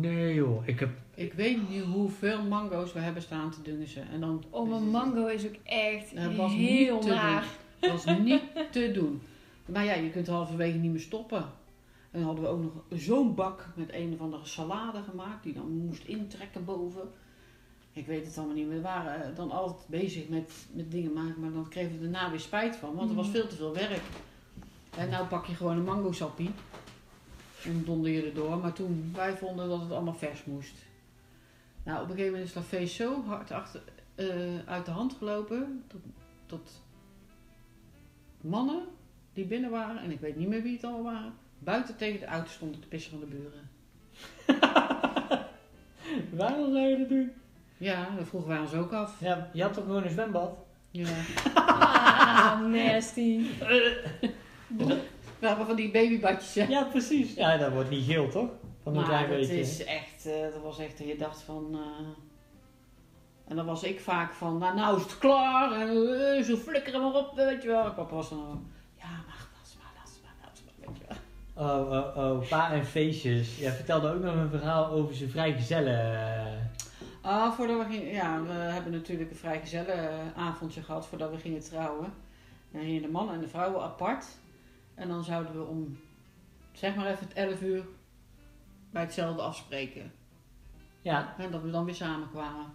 [0.00, 0.90] Nee joh, ik heb...
[1.14, 4.08] Ik weet niet hoeveel mango's we hebben staan te dungesen.
[4.08, 6.48] En dan, Oh, een mango is ook echt heel
[6.92, 7.44] niet te naar.
[7.80, 9.20] Dat was niet te doen.
[9.66, 11.44] Maar ja, je kunt halverwege niet meer stoppen.
[12.10, 15.52] En dan hadden we ook nog zo'n bak met een of andere salade gemaakt, die
[15.52, 17.08] dan moest intrekken boven.
[17.92, 18.76] Ik weet het allemaal niet meer.
[18.76, 22.30] We waren eh, dan altijd bezig met, met dingen maken, maar dan kregen we daarna
[22.30, 23.34] weer spijt van, want er was Mhm.
[23.36, 24.02] veel te veel werk.
[24.96, 26.50] En nou pak je gewoon een mango sappie
[27.64, 28.58] en donder je erdoor.
[28.58, 30.74] Maar toen, wij vonden dat het allemaal vers moest.
[31.82, 33.82] Nou, op een gegeven moment is dat feest zo hard achter,
[34.14, 34.26] eh,
[34.66, 35.84] uit de hand gelopen,
[36.46, 36.80] dat
[38.40, 38.82] mannen
[39.32, 42.26] die binnen waren, en ik weet niet meer wie het allemaal waren, buiten tegen de
[42.26, 43.68] auto stonden te pissen van de buren.
[46.38, 47.32] Waarom zou je dat doen?
[47.80, 49.14] Ja, dat vroegen wij ons ook af.
[49.18, 50.50] Ja, je had toch gewoon een zwembad?
[50.90, 51.08] Ja.
[52.32, 53.40] Ah, nasty.
[55.38, 56.64] We hebben van die babybadjes, hè.
[56.64, 57.34] Ja, precies.
[57.34, 58.48] Ja, dat wordt niet geel, toch?
[58.82, 59.60] Van een Maar klein het beetje.
[59.60, 61.68] is echt, eh, dat was echt, je dacht van...
[61.72, 62.06] eh,
[63.48, 67.00] en dan was ik vaak van, nou, nou is het klaar, en eh, zo flikkeren
[67.00, 67.84] maar op, weet je wel.
[67.84, 68.66] En papa was dan,
[68.98, 71.04] ja, maar dat is maar, dat is maar, dat is maar, weet je
[71.54, 71.80] wel.
[71.80, 73.58] Oh, oh, oh, pa en feestjes.
[73.58, 76.70] Jij vertelde ook nog een verhaal over zijn vrijgezellen.
[77.30, 81.38] Eh, Ah, voordat we gingen, ja, we hebben natuurlijk een vrijgezellen avondje gehad voordat we
[81.38, 82.12] gingen trouwen.
[82.70, 84.26] Dan gingen de mannen en de vrouwen apart.
[84.94, 85.98] En dan zouden we om,
[86.72, 87.84] zeg maar even het 11 uur,
[88.90, 90.12] bij hetzelfde afspreken.
[91.02, 92.66] Ja, En dat we dan weer samenkwamen.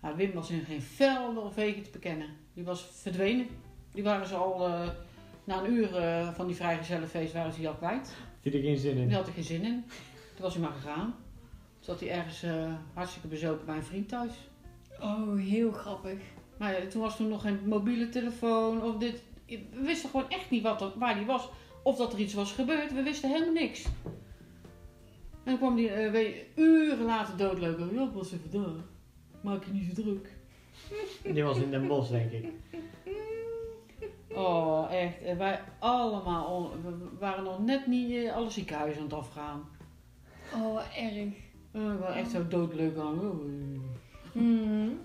[0.00, 2.28] Nou, Wim was in geen velden of wegen te bekennen.
[2.54, 3.46] Die was verdwenen.
[3.92, 4.88] Die waren ze al, eh,
[5.44, 8.14] na een uur eh, van die vrijgezellenfeest waren ze die al kwijt.
[8.42, 9.06] had hij er geen zin in.
[9.06, 9.84] Die had er geen zin in.
[10.34, 11.14] Toen was hij maar gegaan.
[11.84, 14.32] Toen zat hij ergens eh, hartstikke bezopen bij een vriend thuis.
[15.00, 16.18] Oh, heel grappig.
[16.58, 19.22] Maar ja, toen was er nog geen mobiele telefoon of dit.
[19.46, 21.48] We wisten gewoon echt niet wat er, waar die was.
[21.82, 22.92] Of dat er iets was gebeurd.
[22.94, 23.84] We wisten helemaal niks.
[23.84, 27.94] En dan kwam die eh, weet je, uren later doodlopen.
[27.94, 28.84] Ja, ik was even daar.
[29.40, 30.28] Maak je niet zo druk.
[31.34, 32.52] Die was in Den Bosch, denk ik.
[34.34, 35.22] Oh, echt.
[35.22, 39.68] En wij allemaal, on- we waren nog net niet eh, alle ziekenhuizen aan het afgaan.
[40.54, 41.34] Oh, erg.
[41.74, 43.20] Eh, we waren echt zo doodleuk aan.
[43.20, 43.44] Oh,
[44.32, 45.00] Hmm.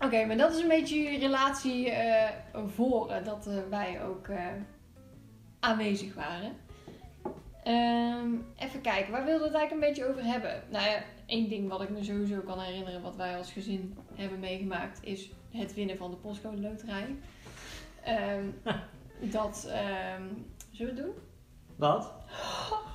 [0.00, 2.30] Oké, maar dat is een beetje jullie relatie eh,
[2.66, 4.28] voor eh, dat eh, wij ook
[5.60, 6.56] aanwezig waren.
[7.64, 10.62] Ehm, even kijken, waar wilden we het eigenlijk een beetje over hebben?
[10.70, 14.38] Nou ja, één ding wat ik me sowieso kan herinneren wat wij als gezin hebben
[14.38, 17.16] meegemaakt is het winnen van de postcode loterij.
[18.04, 18.44] Ehm,
[19.36, 20.22] dat, ehm,
[20.70, 21.14] zullen we het doen?
[21.76, 22.12] Wat?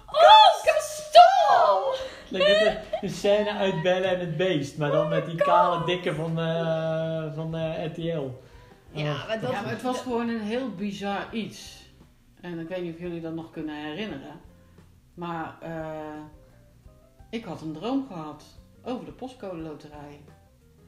[1.50, 1.94] Oh,
[2.30, 6.16] net een, een scène uit Belle en het Beest, maar dan met die kale dikke
[6.16, 8.30] van, eh van eh, RTL.
[8.92, 9.52] Ja, maar dat...
[9.52, 11.84] ja, maar het was gewoon een heel bizar iets.
[12.42, 14.40] En ik weet niet of jullie dat nog kunnen herinneren.
[15.14, 16.22] Maar eh,
[17.30, 18.44] ik had een droom gehad
[18.84, 20.22] over de postcode loterij.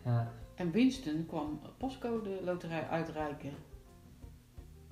[0.05, 0.31] Ja.
[0.55, 3.53] En Winston kwam een postcode loterij uitreiken.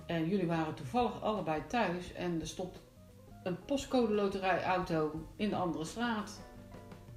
[0.06, 2.82] En jullie waren toevallig allebei thuis en er stond
[3.46, 6.42] een postcode loterij auto in de andere straat.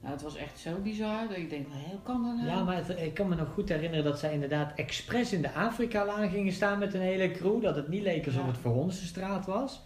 [0.00, 2.46] Nou, het was echt zo bizar dat ik denk, "Hé, hoe kan dat nou?
[2.48, 5.52] Ja, maar het- ik kan me nog goed herinneren dat zij inderdaad expres in de
[5.52, 7.62] Afrika-laan gingen staan met een hele crew.
[7.62, 8.46] Dat het niet leek alsof Ja.
[8.48, 9.82] het voor ons de straat was.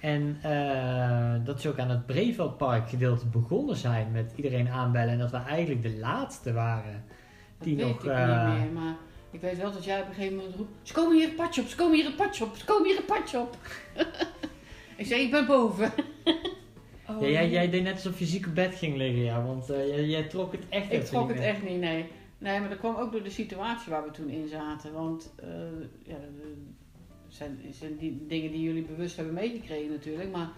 [0.00, 5.12] En eh, dat ze ook aan het Breveldpark gedeelte begonnen zijn met iedereen aanbellen.
[5.12, 7.04] En dat we eigenlijk de laatste waren.
[7.58, 8.94] Dat die weet nog, ik eh, niet meer, maar
[9.30, 11.60] ik weet wel dat jij op een gegeven moment roept, ze komen hier het padje
[11.62, 13.56] op, ze komen hier het padje op, ze komen hier het padje op.
[14.96, 15.92] ik zei, ik ben boven.
[17.08, 19.44] Oh, Ja, jij, jij deed net alsof je ziek op bed ging liggen, ja.
[19.44, 22.06] Want eh, jij, jij trok het echt Ik trok het echt niet, nee.
[22.38, 24.92] Nee, maar dat kwam ook door de situatie waar we toen in zaten.
[24.92, 25.48] Want eh
[26.02, 26.16] ja,
[27.28, 30.30] zijn, zijn die dingen die jullie bewust hebben meegekregen natuurlijk.
[30.30, 30.48] Maar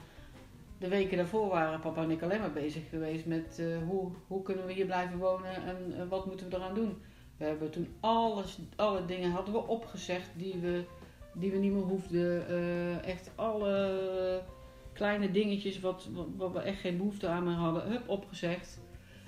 [0.79, 4.43] de weken daarvoor waren papa en ik alleen maar bezig geweest met eh, hoe, hoe
[4.43, 6.97] kunnen we hier blijven wonen en wat moeten we eraan doen.
[7.37, 10.85] We hebben toen alles, alle dingen hadden we opgezegd die we,
[11.39, 12.49] die we niet meer hoefden.
[12.49, 14.43] Eh, echt alle
[14.93, 18.81] kleine dingetjes wat, wat, wat we echt geen behoefte aan meer hadden, hup, opgezegd.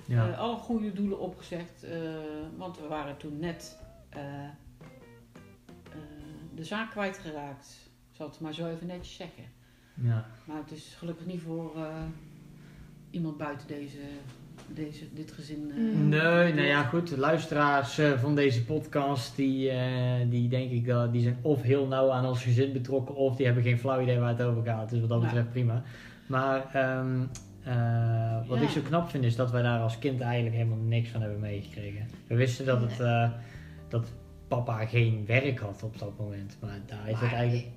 [0.05, 0.29] Ja.
[0.29, 1.91] Eh, alle goede doelen opgezegd, eh,
[2.57, 3.77] want we waren toen net
[6.55, 7.89] de zaak kwijtgeraakt.
[8.09, 9.43] Ik zal het maar zo even netjes zeggen.
[9.93, 10.25] ja.
[10.45, 11.71] Maar het is gelukkig niet voor
[13.09, 13.99] iemand buiten deze,
[14.67, 15.71] deze, dit gezin.
[15.71, 16.09] eh, Mm.
[16.09, 17.09] Nee, nou ja, goed.
[17.09, 21.61] De luisteraars eh, van deze podcast, die, eh, die denk ik dat die zijn of
[21.61, 24.63] heel nauw aan ons gezin betrokken, of die hebben geen flauw idee waar het over
[24.63, 24.89] gaat.
[24.89, 25.25] Dus wat dat Ja.
[25.25, 25.83] betreft prima.
[26.27, 27.21] Maar ehm,
[27.63, 28.63] eh, wat Ja.
[28.63, 31.39] ik zo knap vind, is dat wij daar als kind eigenlijk helemaal niks van hebben
[31.39, 32.07] meegekregen.
[32.27, 33.29] We wisten dat, het, eh,
[33.89, 34.11] dat
[34.49, 36.57] papa geen werk had op dat moment.
[36.61, 37.67] Maar daar is het eigenlijk...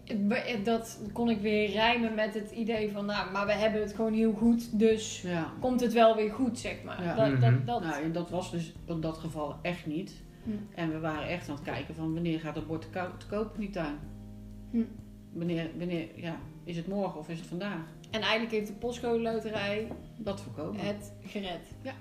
[0.47, 3.95] eh, Dat kon ik weer rijmen met het idee van, nou, maar we hebben het
[3.95, 5.53] gewoon heel goed, dus ja.
[5.61, 7.03] komt het wel weer goed, zeg maar.
[7.05, 7.15] Ja.
[7.15, 7.41] Dat, Mhm.
[7.41, 10.23] dat, dat, Nou, en dat was dus in dat geval echt niet.
[10.45, 10.51] Hm.
[10.75, 13.27] En we waren echt aan het kijken van wanneer gaat het bord te, ko- te
[13.27, 13.99] koop in die tuin.
[14.71, 14.83] Hm.
[15.33, 17.81] Wanneer, wanneer, ja, is het morgen of is het vandaag?
[18.11, 20.81] En eigenlijk heeft de postcode loterij Dat voorkomen.
[20.87, 21.61] het gered.
[21.83, 21.93] Ja.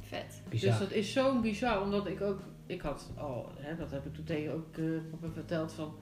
[0.00, 0.42] Vet.
[0.48, 0.70] Bizar.
[0.70, 4.14] Dus dat is zo bizar, omdat ik ook, ik had al, hè, dat heb ik
[4.14, 5.94] toen tegen ook eh, papa verteld van,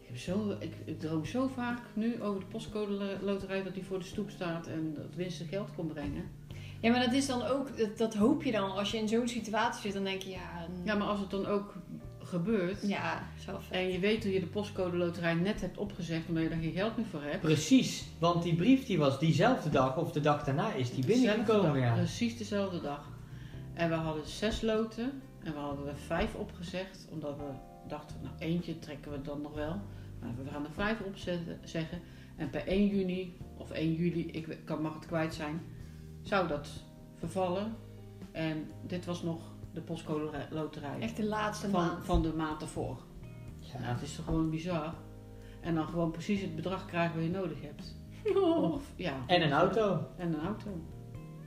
[0.00, 3.74] ik, heb zo, ik, ik droom zo vaak nu over de postcode lo- loterij dat
[3.74, 6.24] die voor de stoep staat en dat winsten geld kon brengen.
[6.80, 8.72] Ja, maar dat is dan ook, dat, dat hoop je dan.
[8.72, 10.66] Als je in zo'n situatie zit, dan denk je, ja...
[10.84, 11.74] Ja, maar als het dan ook
[12.18, 13.54] gebeurt Ja, vet.
[13.70, 16.72] en je weet dat je de postcode loterij net hebt opgezegd omdat je daar geen
[16.72, 17.40] geld meer voor hebt.
[17.40, 21.80] Precies, want die brief die was diezelfde dag of de dag daarna is die binnengekomen.
[21.80, 21.94] Ja.
[21.94, 23.08] Precies dezelfde dag.
[23.74, 27.44] En we hadden zes loten en we hadden er vijf opgezegd omdat we
[27.88, 29.80] dachten nou eentje trekken we dan nog wel.
[30.20, 32.00] Maar we gaan er vijf op zetten, zeggen.
[32.36, 35.60] En per 1 juni of 1 juli, ik kan, mag het kwijt zijn,
[36.22, 36.68] zou dat
[37.16, 37.76] vervallen.
[38.32, 39.40] En dit was nog
[39.72, 42.04] de postcode loterij Echt de laatste van, maand.
[42.04, 42.98] van de maand ervoor.
[43.72, 43.92] Nou, Ja.
[43.92, 44.94] het is toch gewoon bizar.
[45.60, 47.96] En dan gewoon precies het bedrag krijgen wat je nodig hebt.
[48.36, 48.72] Oh.
[48.74, 49.14] Of, ja.
[49.26, 50.06] En een auto.
[50.16, 50.68] En een auto.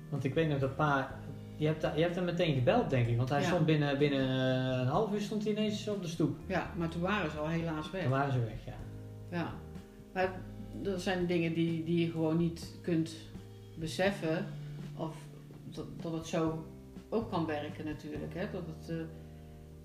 [0.09, 1.19] Want ik weet nog dat pa...
[1.55, 3.17] Je hebt, daar- je hebt hem meteen gebeld, denk ik.
[3.17, 3.47] Want hij Ja.
[3.47, 6.37] stond binnen, binnen eh, een half uur stond hij ineens op de stoep.
[6.47, 8.01] Ja, maar toen waren ze al helaas weg.
[8.01, 8.75] Dan waren ze weg, ja.
[9.37, 9.53] Ja.
[10.13, 10.41] Maar
[10.81, 13.15] dat zijn dingen die, die je gewoon niet kunt
[13.75, 14.45] beseffen.
[14.97, 15.15] Of
[15.69, 16.65] dat, dat het zo
[17.09, 18.33] ook kan werken natuurlijk.
[18.33, 18.45] Hè?
[18.51, 18.95] Dat het, eh,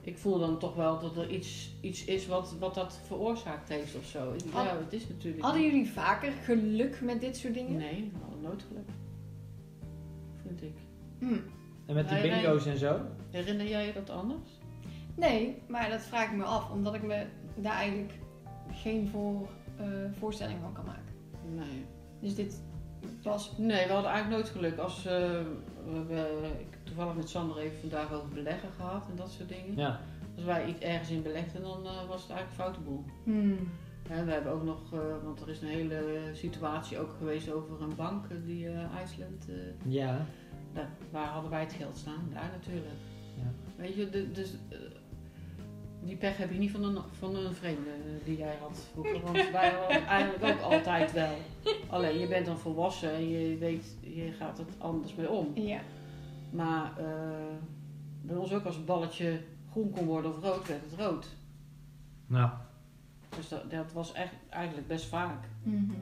[0.01, 3.97] ik voel dan toch wel dat er iets, iets is wat, wat dat veroorzaakt heeft
[3.97, 4.33] of zo.
[4.33, 7.77] Ik, Had- ja, het is natuurlijk Hadden jullie vaker geluk met dit soort dingen?
[7.77, 8.89] Nee, we hadden nooit geluk.
[10.47, 10.77] Vind ik.
[11.19, 11.39] Hm.
[11.89, 13.01] En met die bingo's en zo.
[13.31, 14.49] Herinner jij je dat anders?
[15.15, 18.13] Nee, maar dat vraag ik me af, omdat ik me daar eigenlijk
[18.73, 19.87] geen voor, eh,
[20.19, 21.13] voorstelling van kan maken.
[21.55, 21.85] Nee.
[22.21, 22.63] Dus dit
[23.23, 23.53] was.
[23.59, 24.79] Nee, we hadden eigenlijk nooit geluk.
[24.79, 25.13] Als, eh,
[25.87, 29.49] we hebben ik heb toevallig met Sander even vandaag over beleggen gehad en dat soort
[29.49, 29.77] dingen.
[29.77, 30.01] Ja.
[30.37, 33.05] Als wij iets ergens in belegden, dan eh, was het eigenlijk een foute boel.
[33.25, 33.69] Hmm.
[34.09, 37.83] Hè, we hebben ook nog, eh, want er is een hele situatie ook geweest over
[37.83, 39.49] een bank die eh IJsland.
[39.49, 40.27] eh, Ja.
[41.11, 42.29] Waar hadden wij het geld staan?
[42.33, 42.95] Daar natuurlijk.
[43.37, 43.53] Ja.
[43.77, 44.79] Weet je, de- dus eh,
[46.05, 49.21] die pech heb je niet van een, van een vreemde eh, die jij had vroeger.
[49.21, 51.35] Want wij hadden eigenlijk ook altijd wel.
[51.89, 55.51] Alleen je bent dan volwassen en je weet, je gaat het anders mee om.
[55.55, 55.81] Ja.
[56.51, 57.07] Maar eh,
[58.23, 61.29] bij ons ook als het balletje groen kon worden of rood, werd het rood.
[62.27, 62.51] Nou.
[63.37, 65.45] Dus dat, dat was echt, eigenlijk best vaak.
[65.63, 65.93] Mhm.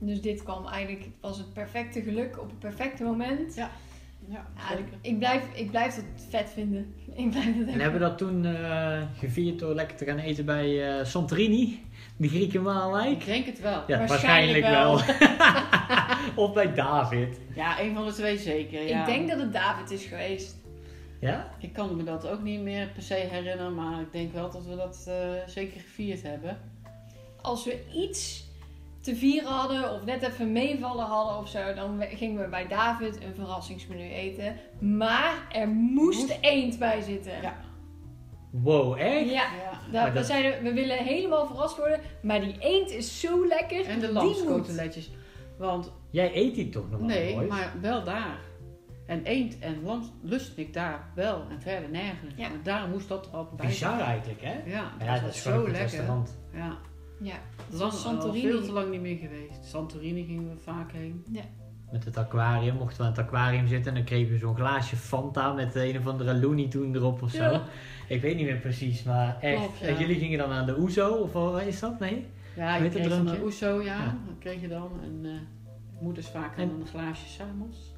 [0.00, 3.54] Dus dit kwam eigenlijk, het was het perfecte geluk op het perfecte moment.
[3.54, 3.70] Ja.
[4.28, 4.98] Ja, Ja, zeker.
[5.00, 6.94] ik, blijf, ik blijf het vet vinden.
[7.14, 10.44] Ik blijf het En hebben we dat toen eh, gevierd door lekker te gaan eten
[10.44, 11.82] bij eh, Santorini?
[12.16, 13.10] Die Grieke maalwijk?
[13.10, 13.82] Ik denk het wel.
[13.86, 15.36] Ja, Waarschijnlijk waarschijnlijk
[16.34, 16.44] wel.
[16.44, 17.40] of bij David.
[17.54, 18.88] Ja, een van de twee zeker.
[18.88, 19.00] Ja.
[19.00, 20.56] Ik denk dat het David is geweest.
[21.20, 21.50] Ja?
[21.58, 24.66] Ik kan me dat ook niet meer per se herinneren, maar ik denk wel dat
[24.66, 25.14] we dat eh,
[25.46, 26.58] zeker gevierd hebben.
[27.42, 28.44] Als we iets
[29.00, 33.22] te vieren hadden of net even meevallen hadden of zo, dan gingen we bij David
[33.22, 34.56] een verrassingsmenu eten.
[34.80, 37.42] Maar er moest, Moest- eend bij zitten.
[37.42, 37.56] Ja.
[38.50, 39.30] Wow, echt?
[39.30, 43.84] Ja, dat- zeiden we willen helemaal verrast worden, maar die eend is zo lekker.
[43.86, 45.10] En de die lamskoteletjes.
[45.58, 48.38] Want Jij eet die toch nog nee, maar wel daar.
[49.06, 52.34] En eend en lam lust ik daar wel en verder nergens.
[52.36, 52.48] Ja.
[52.62, 54.52] Daar moest dat altijd bij Bizar eigenlijk, hè?
[54.70, 55.72] Ja, dat, Ja, dat was is zo lekker.
[55.82, 56.38] restaurant.
[56.52, 56.76] Ja.
[57.22, 57.34] Ja,
[57.70, 58.40] Lang, was al Santorini.
[58.50, 59.64] veel te lang niet meer geweest.
[59.64, 61.24] Santorini gingen we vaak heen.
[61.92, 64.96] Met het aquarium, mochten we aan het aquarium zitten en dan kregen we zo'n glaasje
[64.96, 67.42] Fanta met een of andere Looney Tunes erop of zo.
[67.42, 67.62] Ja.
[68.08, 69.56] Ik weet niet meer precies, maar echt.
[69.56, 69.86] Klopt, ja.
[69.86, 71.98] En jullie gingen dan aan de Oezo, of wat is dat?
[71.98, 72.26] Nee?
[72.56, 73.84] Ja, je het kreeg dan een oeso, ja.
[73.98, 74.16] Ja.
[74.26, 74.90] Dat kreeg je dan.
[75.02, 77.94] En eh moeders vaak En- dan een glaasje samos.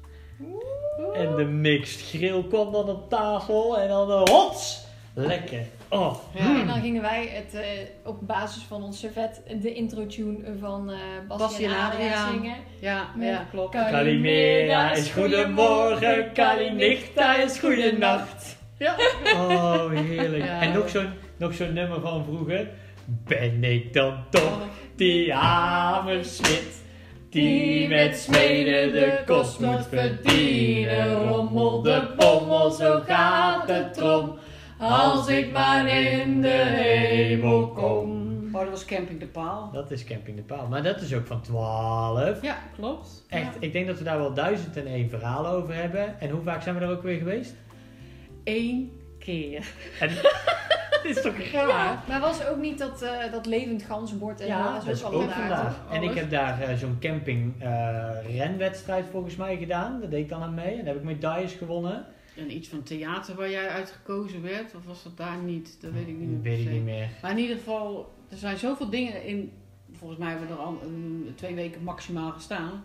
[1.13, 4.85] En de mixed grill kwam dan op tafel en dan de hots!
[5.15, 5.59] Lekker!
[5.89, 6.15] Oh!
[6.35, 6.59] Ja.
[6.59, 7.67] En dan gingen wij het eh,
[8.03, 12.31] op basis van ons servet de intro-tune van eh en en Adriaan Adriaan.
[12.33, 12.55] zingen.
[12.79, 13.71] Ja, Met- ja, klopt.
[13.71, 18.57] Kalimera is goedemorgen, Kalinichta is goedenacht.
[18.77, 18.95] Ja.
[19.33, 20.43] Oh, heerlijk.
[20.45, 20.61] Ja.
[20.61, 22.69] En nog zo'n nog zo'n nummer van vroeger.
[23.05, 24.59] Ben ik dan toch
[24.95, 26.81] die avondsmid?
[27.29, 31.13] Die met smeden de kost moet verdienen.
[31.27, 34.37] Rommel de bommel, zo gaat het erom.
[34.91, 38.21] Als ik maar in de hemel kom.
[38.55, 39.69] Oh, dat was Camping de Paal.
[39.71, 40.67] Dat is Camping de Paal.
[40.67, 42.41] Maar dat is ook van 12.
[42.41, 43.23] Ja, klopt.
[43.29, 43.59] Echt, Ja.
[43.59, 46.19] ik denk dat we daar wel duizend en één verhalen over hebben.
[46.19, 47.53] En hoe vaak zijn we er ook weer geweest?
[48.43, 49.65] Eén keer.
[49.99, 50.09] En,
[51.03, 52.03] dit is toch raar?
[52.07, 55.29] Maar was ook niet dat, eh, dat levend gansbord en Ja, dat is allemaal ook
[55.29, 55.75] daar, vandaag.
[55.91, 56.19] En ik Alles.
[56.19, 60.01] heb daar eh, zo'n camping eh, renwedstrijd volgens mij gedaan.
[60.01, 60.71] Dat deed ik dan aan mee.
[60.71, 62.05] En daar heb ik medailles gewonnen.
[62.37, 65.77] En iets van theater waar jij uitgekozen werd, of was dat daar niet?
[65.81, 66.41] Dat weet ik niet meer.
[66.41, 67.09] Weet ik niet meer.
[67.21, 69.51] Maar in ieder geval, er zijn zoveel dingen in.
[69.91, 72.83] Volgens mij hebben we er al een, twee weken maximaal gestaan.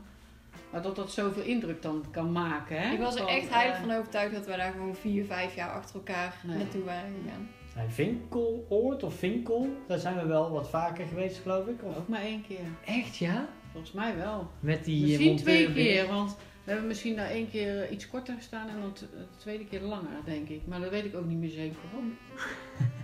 [0.72, 2.80] Maar dat dat zoveel indruk dan kan maken.
[2.80, 2.92] Hè?
[2.92, 5.55] Ik was er Van, echt heilig eh, van overtuigd dat we daar gewoon vier, vijf
[5.55, 6.57] jaar achter elkaar Nee.
[6.57, 7.49] naartoe waren gegaan.
[7.72, 11.82] Zijn Vinkeloord of Vinkel, daar zijn we wel wat vaker geweest geloof ik.
[11.82, 11.96] Of...
[11.96, 12.59] Ook maar één keer.
[12.84, 13.49] Echt ja?
[13.72, 14.51] Volgens mij wel.
[14.61, 16.36] Met die eh, misschien twee keer, want
[16.69, 19.64] we hebben misschien daar één keer eh, iets korter gestaan en dan t- de tweede
[19.64, 20.61] keer langer, denk ik.
[20.66, 22.16] Maar dat weet ik ook niet meer zeker waarom.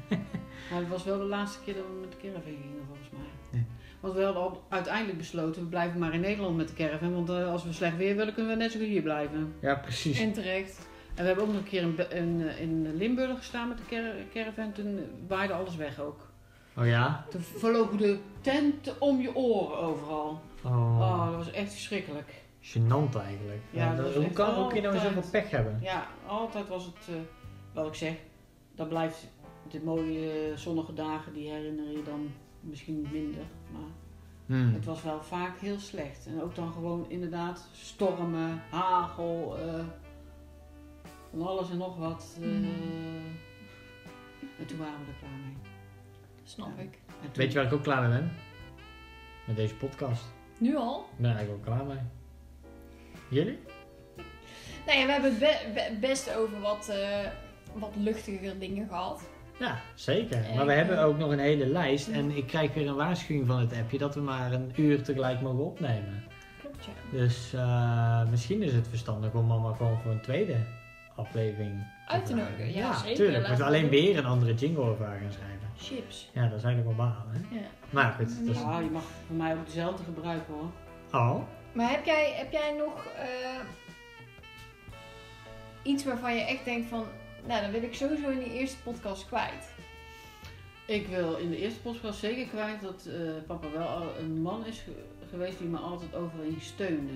[0.70, 3.60] maar het was wel de laatste keer dat we met de caravan gingen, volgens mij.
[3.60, 3.66] Ja.
[4.00, 7.14] Want we hadden al uiteindelijk besloten, we blijven maar in Nederland met de caravan.
[7.14, 9.54] Want eh, als we slecht weer willen, kunnen we net zo goed hier blijven.
[9.60, 10.20] Ja, precies.
[10.20, 10.88] En terecht.
[11.14, 13.84] En we hebben ook nog een keer in, in, eh, in Limburg gestaan met de
[13.88, 14.72] car- caravan.
[14.72, 16.28] Toen waaide alles weg ook.
[16.76, 17.26] Oh ja?
[17.30, 20.40] Toen vlogen de tenten om je oren overal.
[20.64, 22.42] Oh, Oh, dat was echt verschrikkelijk.
[22.72, 23.62] Gênant eigenlijk.
[23.70, 25.78] Ja, dat hoe kan kun je nou zoveel pech hebben?
[25.82, 27.14] Ja, altijd was het, eh,
[27.74, 28.14] wat ik zeg,
[28.74, 29.28] dat blijft
[29.70, 33.44] de mooie zonnige dagen, die herinner je dan misschien minder.
[33.72, 33.90] Maar
[34.46, 34.74] Hmm.
[34.74, 36.26] het was wel vaak heel slecht.
[36.26, 39.84] En ook dan gewoon inderdaad stormen, hagel, eh,
[41.30, 42.36] van alles en nog wat.
[42.40, 42.46] eh.
[42.48, 42.64] Mhm.
[44.58, 45.56] En toen waren we er klaar mee.
[46.44, 46.98] Snap ik.
[47.20, 48.32] Toen- Weet je waar ik ook klaar mee ben?
[49.46, 50.24] Met deze podcast.
[50.58, 51.00] Nu al?
[51.12, 51.98] Ik ben er eigenlijk ook klaar mee.
[53.34, 53.58] Jullie?
[54.86, 57.18] Nou ja, we hebben het be- be- best over wat, eh,
[57.72, 59.22] wat luchtiger dingen gehad.
[59.58, 60.44] Ja, zeker.
[60.44, 62.08] En, Maar we hebben eh, ook nog een hele lijst.
[62.08, 65.40] En ik krijg weer een waarschuwing van het appje dat we maar een uur tegelijk
[65.40, 66.24] mogen opnemen.
[66.60, 67.18] Klopt, ja.
[67.18, 70.56] Dus eh, misschien is het verstandig om mama gewoon voor een tweede
[71.16, 73.16] aflevering Uit te nodigen, ja, zeker.
[73.16, 73.46] Tuurlijk.
[73.46, 73.90] We alleen doen.
[73.90, 75.68] weer een andere jingle over haar gaan schrijven.
[75.76, 76.30] Chips.
[76.34, 77.56] Ja, dat is eigenlijk wel balen, hè?
[77.56, 77.62] Ja.
[77.90, 78.60] Maar goed, dat is...
[78.62, 80.70] Ja, je mag voor mij ook dezelfde gebruiken hoor.
[81.20, 81.42] Oh,
[81.74, 83.60] Maar heb jij, heb jij nog eh,
[85.82, 87.04] iets waarvan je echt denkt van...
[87.46, 89.72] Nou, dan wil ik sowieso in die eerste podcast kwijt.
[90.86, 93.14] Ik wil in de eerste podcast zeker kwijt dat eh,
[93.46, 97.12] papa wel een man is ge- geweest die me altijd overal steunde.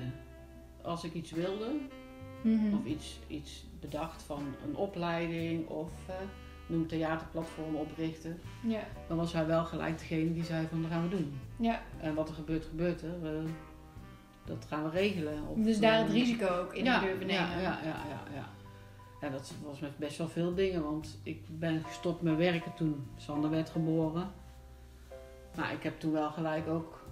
[0.82, 1.70] Als ik iets wilde,
[2.42, 2.74] Mhm.
[2.74, 6.14] of iets, iets bedacht van een opleiding of eh,
[6.66, 11.02] noem theaterplatform oprichten, Ja, dan was hij wel gelijk degene die zei van dat gaan
[11.02, 11.40] we doen.
[11.56, 11.82] ja.
[12.00, 13.42] En wat er gebeurt, gebeurt er.
[14.48, 15.46] Dat gaan we regelen.
[15.48, 17.48] Of, Dus daar het eh, risico ook in ja, durven nemen.
[17.48, 18.48] Ja, ja, ja, ja, ja.
[19.20, 23.06] Ja, dat was met best wel veel dingen, want ik ben gestopt met werken toen
[23.16, 24.30] Sander werd geboren.
[25.56, 27.06] Maar ik heb toen wel gelijk ook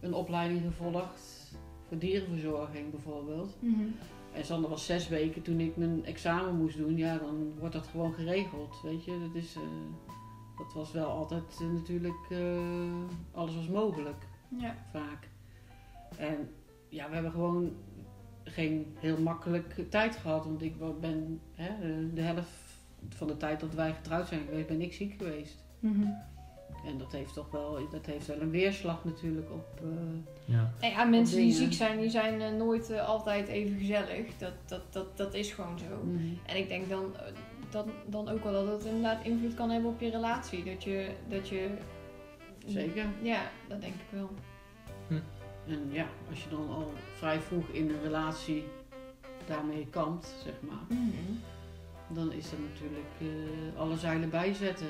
[0.00, 1.54] een opleiding gevolgd
[1.88, 3.56] voor dierenverzorging bijvoorbeeld.
[3.60, 3.86] Mhm.
[4.32, 6.96] En Sander was zes weken toen ik mijn examen moest doen.
[6.96, 9.18] Ja, dan wordt dat gewoon geregeld, weet je.
[9.26, 9.62] Dat, is, eh,
[10.58, 12.30] dat was wel altijd eh, natuurlijk,
[13.32, 14.26] alles was mogelijk
[14.58, 14.76] ja.
[14.92, 15.28] vaak.
[16.16, 16.50] En
[16.90, 17.72] ja, we hebben gewoon
[18.44, 20.44] geen heel makkelijk tijd gehad.
[20.44, 22.48] Want ik ben hè, de- de helft
[23.08, 25.64] van de tijd dat wij getrouwd zijn geweest, ben ik ziek geweest.
[25.78, 26.06] Mhm.
[26.86, 29.80] En dat heeft toch wel, dat heeft wel een weerslag natuurlijk op.
[29.82, 30.72] eh, ja.
[30.80, 34.36] Nou ja, mensen die ziek zijn, die zijn eh, nooit eh, altijd even gezellig.
[34.38, 36.04] Dat, dat, dat, dat is gewoon zo.
[36.04, 36.18] mhm.
[36.46, 37.22] En ik denk dan, eh,
[37.70, 40.64] dan, dan ook wel dat het inderdaad invloed kan hebben op je relatie.
[40.64, 41.68] Dat je, dat je...
[42.66, 43.06] Zeker.
[43.22, 44.30] Ja, dat denk ik wel.
[45.66, 48.64] En ja, als je dan al vrij vroeg in een relatie
[49.46, 50.98] daarmee kampt, zeg maar,
[52.08, 54.86] dan is dat natuurlijk eh, alle zeilen bijzetten.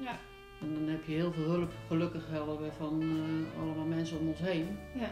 [0.00, 0.18] Ja.
[0.60, 4.28] En dan heb je heel veel hulp, gelukkig wel weer van eh, allemaal mensen om
[4.28, 4.78] ons heen.
[4.94, 5.10] Ja.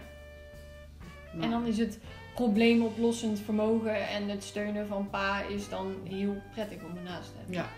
[1.35, 1.99] Maar- En dan is het
[2.35, 7.55] probleemoplossend vermogen en het steunen van pa is dan heel prettig om ernaast te hebben.
[7.55, 7.69] Ja.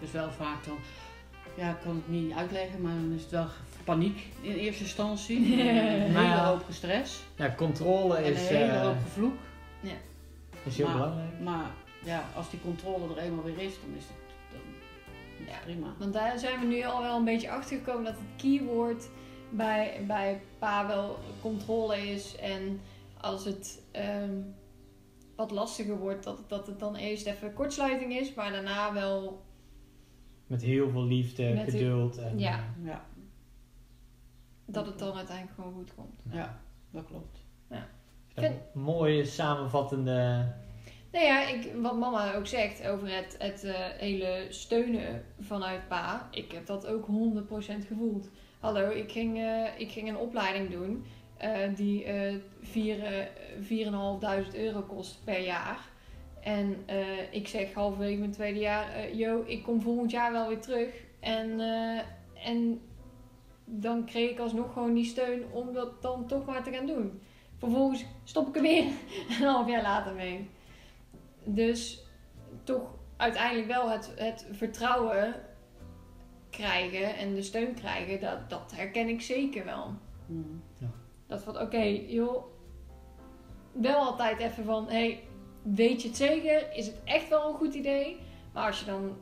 [0.00, 0.76] Dus wel vaak dan,
[1.56, 3.46] ja, ik kan het niet uitleggen, maar dan is het wel
[3.88, 5.36] paniek in eerste instantie.
[5.60, 6.48] een hele ja.
[6.50, 7.22] hoop stress.
[7.36, 9.34] ja, controle En een is, hele eh, hoop gevloek.
[10.64, 11.40] is heel maar, belangrijk.
[11.40, 11.70] Maar
[12.04, 14.60] ja, als die controle er eenmaal weer is, dan is het,
[15.40, 15.58] is Ja.
[15.64, 15.94] prima.
[15.98, 19.08] Want daar zijn we nu al wel een beetje achter gekomen dat het keyword
[19.50, 22.36] bij, bij pa wel controle is.
[22.36, 22.80] En
[23.20, 24.34] als het ehm,
[25.36, 29.42] wat lastiger wordt, dat, dat het dan eerst even kortsluiting is, maar daarna wel.
[30.46, 32.18] Met heel veel liefde, Met geduld.
[32.18, 32.52] En, Ja.
[32.54, 33.04] eh, Ja,
[34.70, 36.22] dat het dan uiteindelijk gewoon goed komt.
[36.30, 36.60] ja,
[36.90, 37.46] dat klopt.
[38.34, 40.46] een mooie samenvattende...
[41.12, 46.28] Nou ja, ik, wat mama ook zegt over het, het eh, hele steunen vanuit pa,
[46.30, 48.28] ik heb dat ook 100% gevoeld.
[48.60, 51.04] Hallo, ik ging, eh, ik ging een opleiding doen
[51.36, 53.26] eh, die eh vier, eh,
[53.60, 55.78] 4.500 euro kost per jaar.
[56.40, 56.76] En
[57.30, 60.88] ik zeg halverwege mijn tweede jaar, yo, ik kom volgend jaar wel weer terug.
[61.20, 61.60] En,
[62.44, 62.80] en
[63.70, 67.20] dan kreeg ik alsnog gewoon die steun om dat dan toch maar te gaan doen.
[67.56, 68.84] Vervolgens stop ik er weer
[69.40, 70.48] een half jaar later mee.
[71.44, 72.06] Dus
[72.64, 75.34] toch uiteindelijk wel het, het vertrouwen
[76.50, 79.92] krijgen en de steun krijgen, dat, dat herken ik zeker wel.
[80.26, 80.62] Mm.
[81.26, 82.44] Dat van oké, joh,
[83.72, 85.22] wel altijd even van, hey,
[85.62, 86.76] weet je het zeker?
[86.76, 88.20] Is het echt wel een goed idee?
[88.52, 89.16] Maar als je dan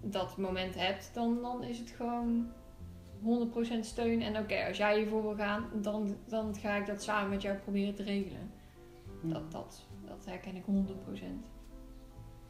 [0.00, 2.52] dat moment hebt, dan, dan is het gewoon
[3.24, 4.22] 100% steun.
[4.22, 7.56] En oké, als jij hiervoor wil gaan, dan, dan ga ik dat samen met jou
[7.56, 8.50] proberen te regelen.
[9.22, 9.32] Mm.
[9.32, 11.22] Dat, dat, dat herken ik 100%.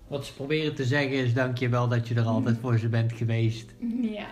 [0.08, 3.74] Wat ze proberen te zeggen is dankjewel dat je er altijd voor ze bent geweest.
[4.02, 4.26] Ja.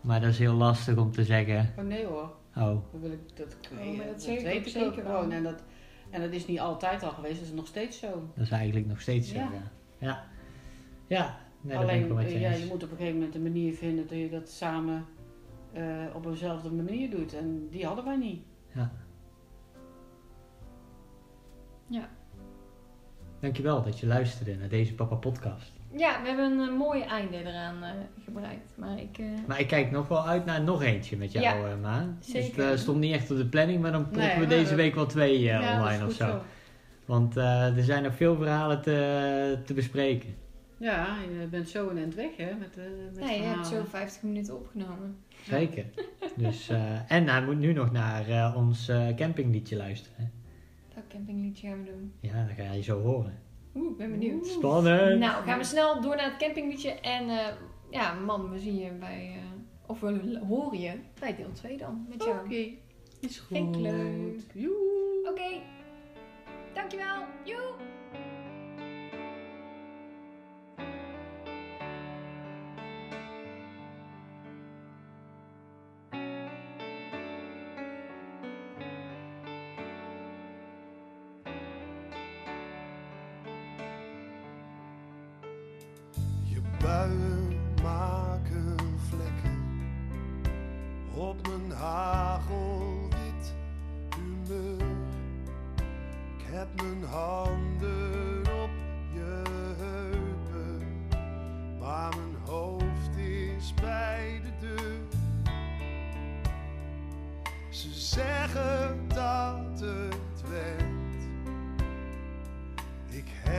[0.00, 1.72] Maar dat is heel lastig om te zeggen.
[1.78, 4.86] Oh nee hoor, Oh, dat wil ik, dat, Oh, maar dat ik weet ik zeker
[4.88, 5.04] ook wel.
[5.04, 5.32] gewoon.
[5.32, 5.62] En dat,
[6.10, 8.30] En dat is niet altijd al geweest, dat is nog steeds zo.
[8.34, 9.50] Dat is eigenlijk nog steeds zo, Ja.
[9.52, 9.62] ja.
[9.98, 10.24] Ja,
[11.06, 11.38] ja.
[11.60, 12.60] Nee, dat ben ik Alleen, wel met je ja, eens.
[12.62, 15.04] je moet op een gegeven moment een manier vinden dat je dat samen
[15.72, 15.82] eh,
[16.14, 17.34] op eenzelfde manier doet.
[17.34, 18.42] En die hadden wij niet.
[23.40, 25.72] Dankjewel dat je luisterde naar deze Papa podcast.
[25.96, 27.90] Ja, we hebben een eh, mooi einde eraan eh,
[28.24, 28.72] gebruikt.
[28.76, 29.18] Maar ik...
[29.18, 32.06] eh, Maar ik kijk nog wel uit naar nog eentje met jou, Ja, eh, Ma.
[32.18, 32.62] Dus zeker.
[32.64, 34.64] het eh, stond niet echt op de planning, maar dan proppen Nee, we maar deze
[34.68, 36.40] dat- week wel twee eh, ja, dat is online of goed zo.
[37.04, 40.34] Want eh, er zijn nog veel verhalen te, te bespreken.
[40.82, 43.84] Ja, je bent zo een end weg hè, met, eh met nee, je hebt zo
[43.84, 45.16] 50 minuten opgenomen.
[45.44, 45.84] Zeker.
[46.36, 50.32] dus, eh, en hij moet nu nog naar eh, ons eh, campingliedje luisteren.
[50.94, 52.12] Welk campingliedje gaan we doen?
[52.20, 53.38] Ja, dat ga je zo horen.
[53.74, 54.46] Oeh, ik ben benieuwd.
[54.46, 55.18] Spannend!
[55.18, 56.90] Nou, gaan we snel door naar het campingliedje.
[56.90, 57.46] En eh,
[57.90, 59.32] ja, mam, we zien je bij...
[59.36, 62.44] eh, of we horen je bij deel 2 dan, met jou.
[62.44, 62.68] Oké,
[63.20, 63.56] is goed.
[63.56, 64.40] Vind ik leuk.
[65.24, 65.60] Oké,
[66.74, 67.22] dankjewel.
[67.44, 67.91] Joe!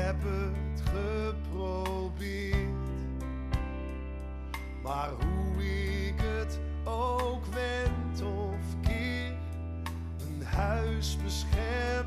[0.03, 2.57] Heb het geprobeerd.
[4.81, 5.63] Maar hoe
[6.07, 9.33] ik het ook wend of keer,
[10.27, 12.02] een huis beschermt